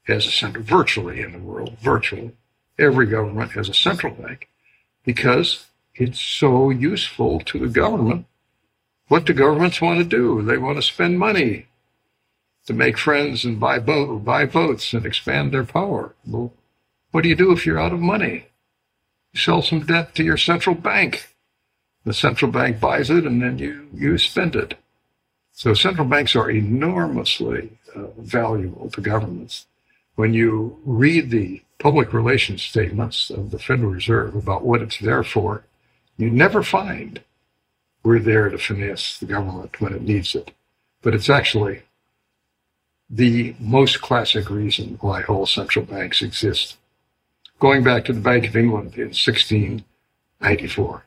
[0.04, 2.32] has a center, virtually in the world, virtually
[2.78, 4.48] every government has a central bank
[5.04, 8.26] because it's so useful to the government.
[9.08, 10.42] What do governments want to do?
[10.42, 11.66] They want to spend money
[12.66, 16.14] to make friends and buy, vote, buy votes and expand their power.
[16.26, 16.52] Well,
[17.10, 18.46] what do you do if you're out of money?
[19.32, 21.34] You sell some debt to your central bank.
[22.04, 24.74] The central bank buys it and then you, you spend it.
[25.60, 29.66] So central banks are enormously uh, valuable to governments.
[30.14, 35.22] When you read the public relations statements of the Federal Reserve about what it's there
[35.22, 35.64] for,
[36.16, 37.20] you never find
[38.02, 40.50] we're there to finance the government when it needs it.
[41.02, 41.82] But it's actually
[43.10, 46.78] the most classic reason why all central banks exist.
[47.58, 51.04] Going back to the Bank of England in 1694,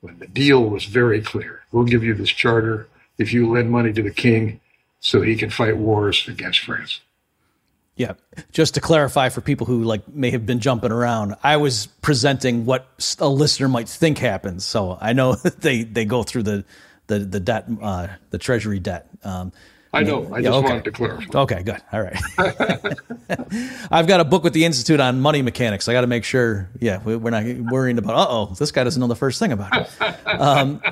[0.00, 1.62] when the deal was very clear.
[1.72, 2.86] We'll give you this charter
[3.18, 4.60] if you lend money to the king
[5.00, 7.00] so he can fight wars against France.
[7.96, 8.12] Yeah.
[8.52, 12.66] Just to clarify for people who like may have been jumping around, I was presenting
[12.66, 14.64] what a listener might think happens.
[14.64, 16.64] So I know they, they go through the,
[17.06, 19.08] the, the debt, uh, the treasury debt.
[19.24, 19.52] Um,
[19.92, 20.34] I know.
[20.34, 20.68] I just okay.
[20.68, 21.38] wanted to clarify.
[21.38, 21.82] Okay, good.
[21.90, 22.20] All right.
[23.90, 25.88] I've got a book with the Institute on money mechanics.
[25.88, 29.00] I got to make sure, yeah, we're not worrying about, uh oh, this guy doesn't
[29.00, 30.26] know the first thing about it.
[30.26, 30.82] Um,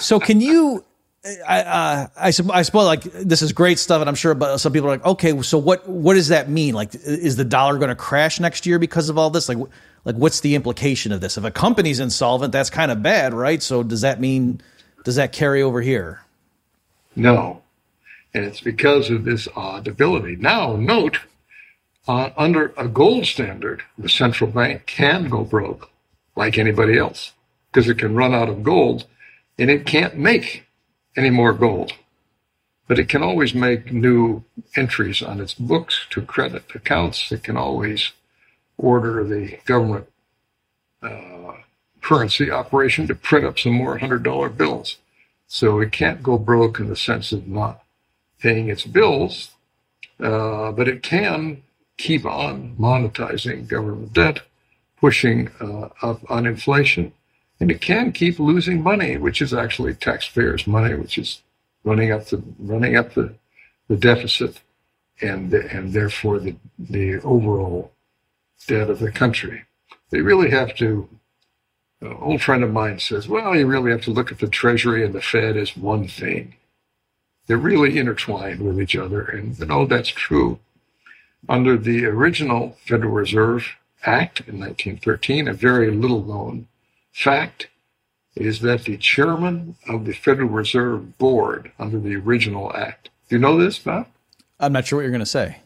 [0.00, 0.84] so, can you
[1.22, 4.88] I, uh, I, suppose like this is great stuff, and I'm sure, but some people
[4.88, 6.74] are like, okay, so what, what does that mean?
[6.74, 9.46] Like, is the dollar going to crash next year because of all this?
[9.46, 9.58] Like,
[10.06, 11.36] like what's the implication of this?
[11.36, 13.62] If a company's insolvent, that's kind of bad, right?
[13.62, 14.62] So does that mean,
[15.04, 16.22] does that carry over here?
[17.14, 17.62] No,
[18.32, 20.36] and it's because of this odd ability.
[20.36, 21.18] Now, note,
[22.08, 25.90] uh, under a gold standard, the central bank can go broke
[26.34, 27.32] like anybody else
[27.70, 29.04] because it can run out of gold
[29.58, 30.64] and it can't make
[31.16, 31.92] any more gold.
[32.86, 34.44] But it can always make new
[34.76, 37.30] entries on its books to credit accounts.
[37.30, 38.12] It can always
[38.76, 40.06] order the government
[41.02, 41.52] uh,
[42.00, 44.96] currency operation to print up some more $100 bills.
[45.46, 47.82] So it can't go broke in the sense of not
[48.40, 49.50] paying its bills,
[50.18, 51.62] uh, but it can
[51.96, 54.40] keep on monetizing government debt,
[54.98, 57.12] pushing uh, up on inflation,
[57.60, 61.42] and it can keep losing money, which is actually taxpayers' money, which is
[61.84, 63.34] running up the running up the,
[63.88, 64.60] the deficit,
[65.20, 67.92] and and therefore the the overall
[68.66, 69.64] debt of the country.
[70.10, 71.08] They really have to.
[72.00, 75.04] An old friend of mine says, "Well, you really have to look at the Treasury
[75.04, 76.54] and the Fed as one thing.
[77.46, 80.58] They're really intertwined with each other, and you know that's true."
[81.48, 86.66] Under the original Federal Reserve Act in 1913, a very little known
[87.12, 87.68] fact
[88.36, 93.40] is that the chairman of the Federal Reserve Board under the original act, do you
[93.40, 94.06] know this, Bob?
[94.58, 95.58] I'm not sure what you're going to say.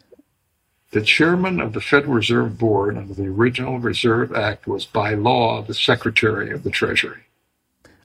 [0.92, 5.60] The chairman of the Federal Reserve Board under the original Reserve Act was by law
[5.60, 7.22] the Secretary of the Treasury.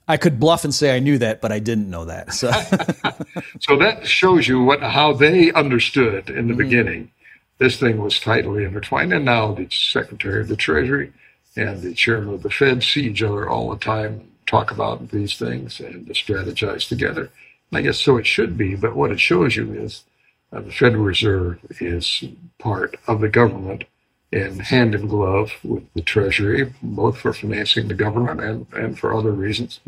[0.08, 2.34] I could bluff and say I knew that, but I didn't know that.
[2.34, 2.50] So,
[3.60, 6.56] so that shows you what how they understood in the mm-hmm.
[6.56, 7.10] beginning.
[7.58, 11.12] This thing was tightly intertwined, and now the Secretary of the Treasury
[11.56, 15.36] and the chairman of the Fed see each other all the time, talk about these
[15.36, 17.30] things, and strategize together.
[17.70, 20.04] And I guess so it should be, but what it shows you is
[20.52, 22.24] Uh, the Federal Reserve is
[22.58, 23.84] part of the government
[24.32, 29.14] and hand in glove with the Treasury, both for financing the government and, and for
[29.14, 29.80] other reasons.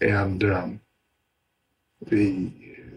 [0.00, 0.80] And um,
[2.00, 2.50] the,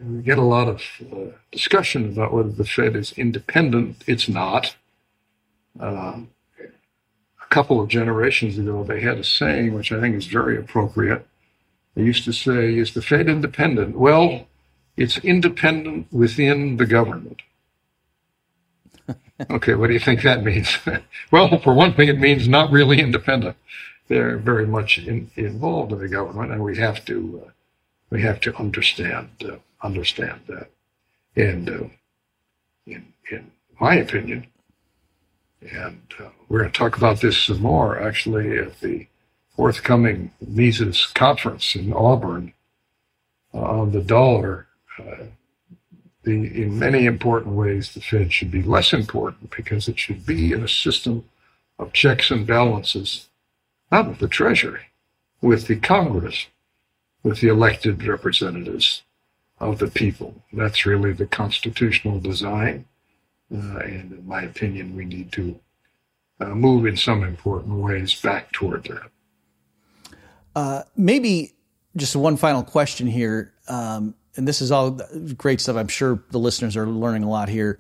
[0.06, 0.80] we get a lot of
[1.12, 4.04] uh, discussion about whether the Fed is independent.
[4.06, 4.76] It's not.
[5.80, 6.20] A
[7.60, 11.28] couple of generations ago, they had a saying, which I think is very appropriate.
[11.94, 13.98] They used to say, Is the Fed independent?
[13.98, 14.48] Well,
[14.96, 17.42] it's independent within the government.
[19.50, 20.78] okay, what do you think that means?
[21.34, 23.58] well, for one thing, it means not really independent.
[24.08, 27.50] They're very much in, involved in the government, and we have to uh,
[28.10, 30.70] we have to understand uh, understand that.
[31.36, 31.88] And uh,
[32.86, 33.52] in in
[33.82, 34.48] my opinion,
[35.62, 39.08] and uh, we're going to talk about this some more actually at the
[39.56, 42.54] forthcoming Mises conference in Auburn
[43.54, 44.68] uh, on the dollar.
[44.98, 45.26] Uh,
[46.24, 50.52] the, in many important ways, the Fed should be less important because it should be
[50.52, 51.26] in a system
[51.78, 53.30] of checks and balances,
[53.92, 54.88] not with the Treasury,
[55.42, 56.48] with the Congress,
[57.24, 59.04] with the elected representatives
[59.60, 60.44] of the people.
[60.54, 62.86] That's really the constitutional design.
[63.50, 65.60] And in my opinion, we need to
[66.40, 69.10] uh, move in some important ways back toward that.
[70.56, 71.54] Uh, maybe
[71.96, 73.54] just one final question here.
[73.68, 75.00] Um, and this is all
[75.38, 75.76] great stuff.
[75.76, 77.80] I'm sure the listeners are learning a lot here.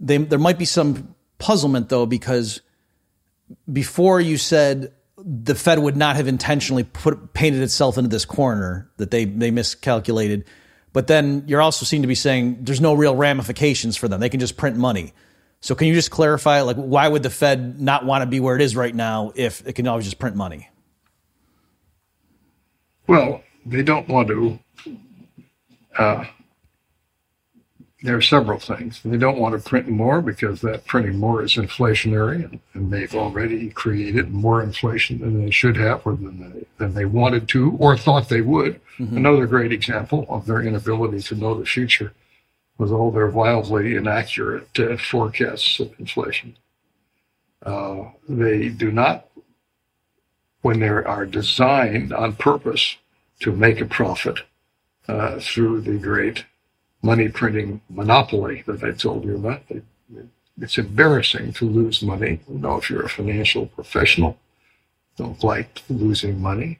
[0.00, 2.60] They, there might be some puzzlement though, because
[3.70, 4.92] before you said
[5.24, 9.50] the Fed would not have intentionally put painted itself into this corner that they they
[9.50, 10.44] miscalculated,
[10.92, 14.20] but then you're also seem to be saying there's no real ramifications for them.
[14.20, 15.12] They can just print money.
[15.60, 18.56] So can you just clarify, like, why would the Fed not want to be where
[18.56, 20.68] it is right now if it can always just print money?
[23.06, 24.58] Well, they don't want to
[25.96, 26.24] uh,
[28.02, 29.00] there are several things.
[29.04, 33.14] They don't want to print more because that printing more is inflationary, and, and they've
[33.14, 37.76] already created more inflation than they should have, or than they, than they wanted to,
[37.78, 38.80] or thought they would.
[38.98, 39.16] Mm-hmm.
[39.16, 42.12] Another great example of their inability to know the future
[42.76, 46.56] was all their wildly inaccurate uh, forecasts of inflation.
[47.64, 49.28] Uh, they do not,
[50.62, 52.96] when they are designed on purpose
[53.38, 54.40] to make a profit,
[55.06, 56.44] uh, through the great
[57.02, 59.62] money printing monopoly that I told you about.
[60.60, 62.40] It's embarrassing to lose money.
[62.48, 64.38] You know, if you're a financial professional,
[65.16, 66.78] don't like losing money.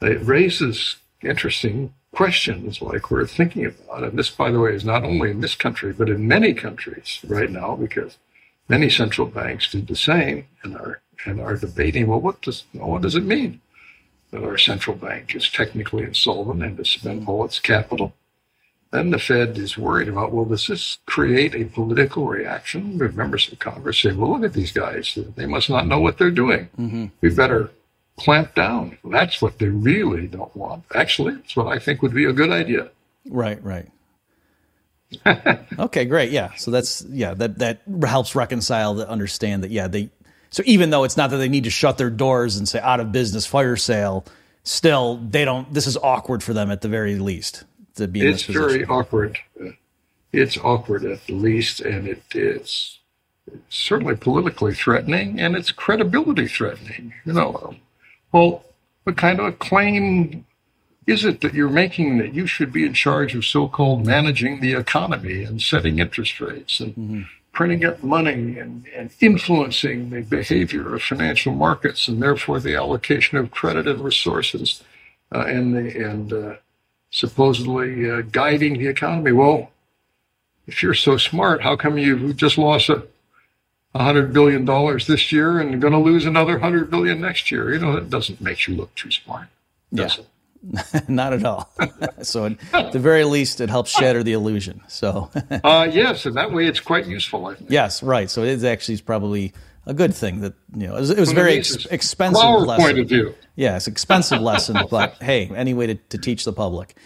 [0.00, 4.04] It raises interesting questions like we're thinking about.
[4.04, 7.20] And this, by the way, is not only in this country, but in many countries
[7.26, 8.18] right now, because
[8.68, 13.02] many central banks do the same and are and are debating, well, what does what
[13.02, 13.60] does it mean?
[14.32, 18.14] that our central bank is technically insolvent and to spend all its capital.
[18.92, 22.98] Then the Fed is worried about, well, does this create a political reaction?
[22.98, 25.18] Members of Congress say, well, look at these guys.
[25.34, 26.68] They must not know what they're doing.
[26.78, 27.06] Mm-hmm.
[27.22, 27.70] We better
[28.18, 28.98] clamp down.
[29.02, 30.84] That's what they really don't want.
[30.94, 32.90] Actually, it's what I think would be a good idea.
[33.26, 33.88] Right, right.
[35.78, 36.30] okay, great.
[36.30, 36.52] Yeah.
[36.56, 40.10] So that's yeah, that that helps reconcile to understand that yeah, they
[40.50, 43.00] so even though it's not that they need to shut their doors and say out
[43.00, 44.24] of business, fire sale,
[44.64, 45.72] still they don't.
[45.72, 47.64] This is awkward for them at the very least
[47.96, 48.26] to be.
[48.26, 49.38] it's very awkward.
[50.32, 52.98] It's awkward at the least, and it is
[53.68, 57.12] certainly politically threatening, and it's credibility threatening.
[57.24, 57.76] You know,
[58.32, 58.64] well,
[59.04, 60.46] what kind of a claim
[61.06, 64.72] is it that you're making that you should be in charge of so-called managing the
[64.72, 67.22] economy and setting interest rates and mm-hmm
[67.52, 73.38] printing up money and, and influencing the behavior of financial markets and therefore the allocation
[73.38, 74.82] of credit and resources
[75.34, 76.54] uh, and the, and uh,
[77.12, 79.30] supposedly uh, guiding the economy.
[79.30, 79.70] Well,
[80.66, 83.04] if you're so smart, how come you just lost a
[83.94, 87.72] hundred billion dollars this year and going to lose another hundred billion next year?
[87.72, 89.46] You know that doesn't make you look too smart.
[89.92, 90.08] Yeah.
[91.08, 91.68] Not at all.
[92.22, 94.80] so at the very least, it helps shatter the illusion.
[94.88, 95.30] So
[95.64, 97.46] uh, yes, and that way it's quite useful.
[97.46, 97.70] I think.
[97.70, 98.30] Yes, right.
[98.30, 99.52] So it actually is probably
[99.86, 102.42] a good thing that you know it was, it was very ex- expensive.
[102.42, 102.84] lesson.
[102.84, 103.34] point of view.
[103.56, 106.96] Yes, expensive lesson, but hey, any way to, to teach the public.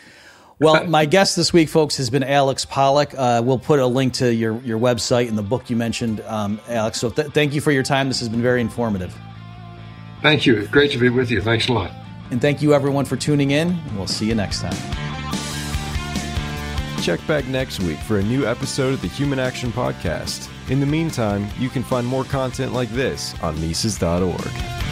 [0.59, 3.12] Well, my guest this week, folks, has been Alex Pollock.
[3.14, 6.61] Uh, we'll put a link to your, your website and the book you mentioned, um,
[6.66, 6.99] Alex.
[6.99, 8.09] So th- thank you for your time.
[8.09, 9.14] This has been very informative.
[10.22, 10.66] Thank you.
[10.68, 11.43] Great to be with you.
[11.43, 11.91] Thanks a lot.
[12.31, 13.79] And thank you, everyone, for tuning in.
[13.97, 14.72] We'll see you next time.
[17.03, 20.51] Check back next week for a new episode of the Human Action Podcast.
[20.68, 24.86] In the meantime, you can find more content like this on Mises.org.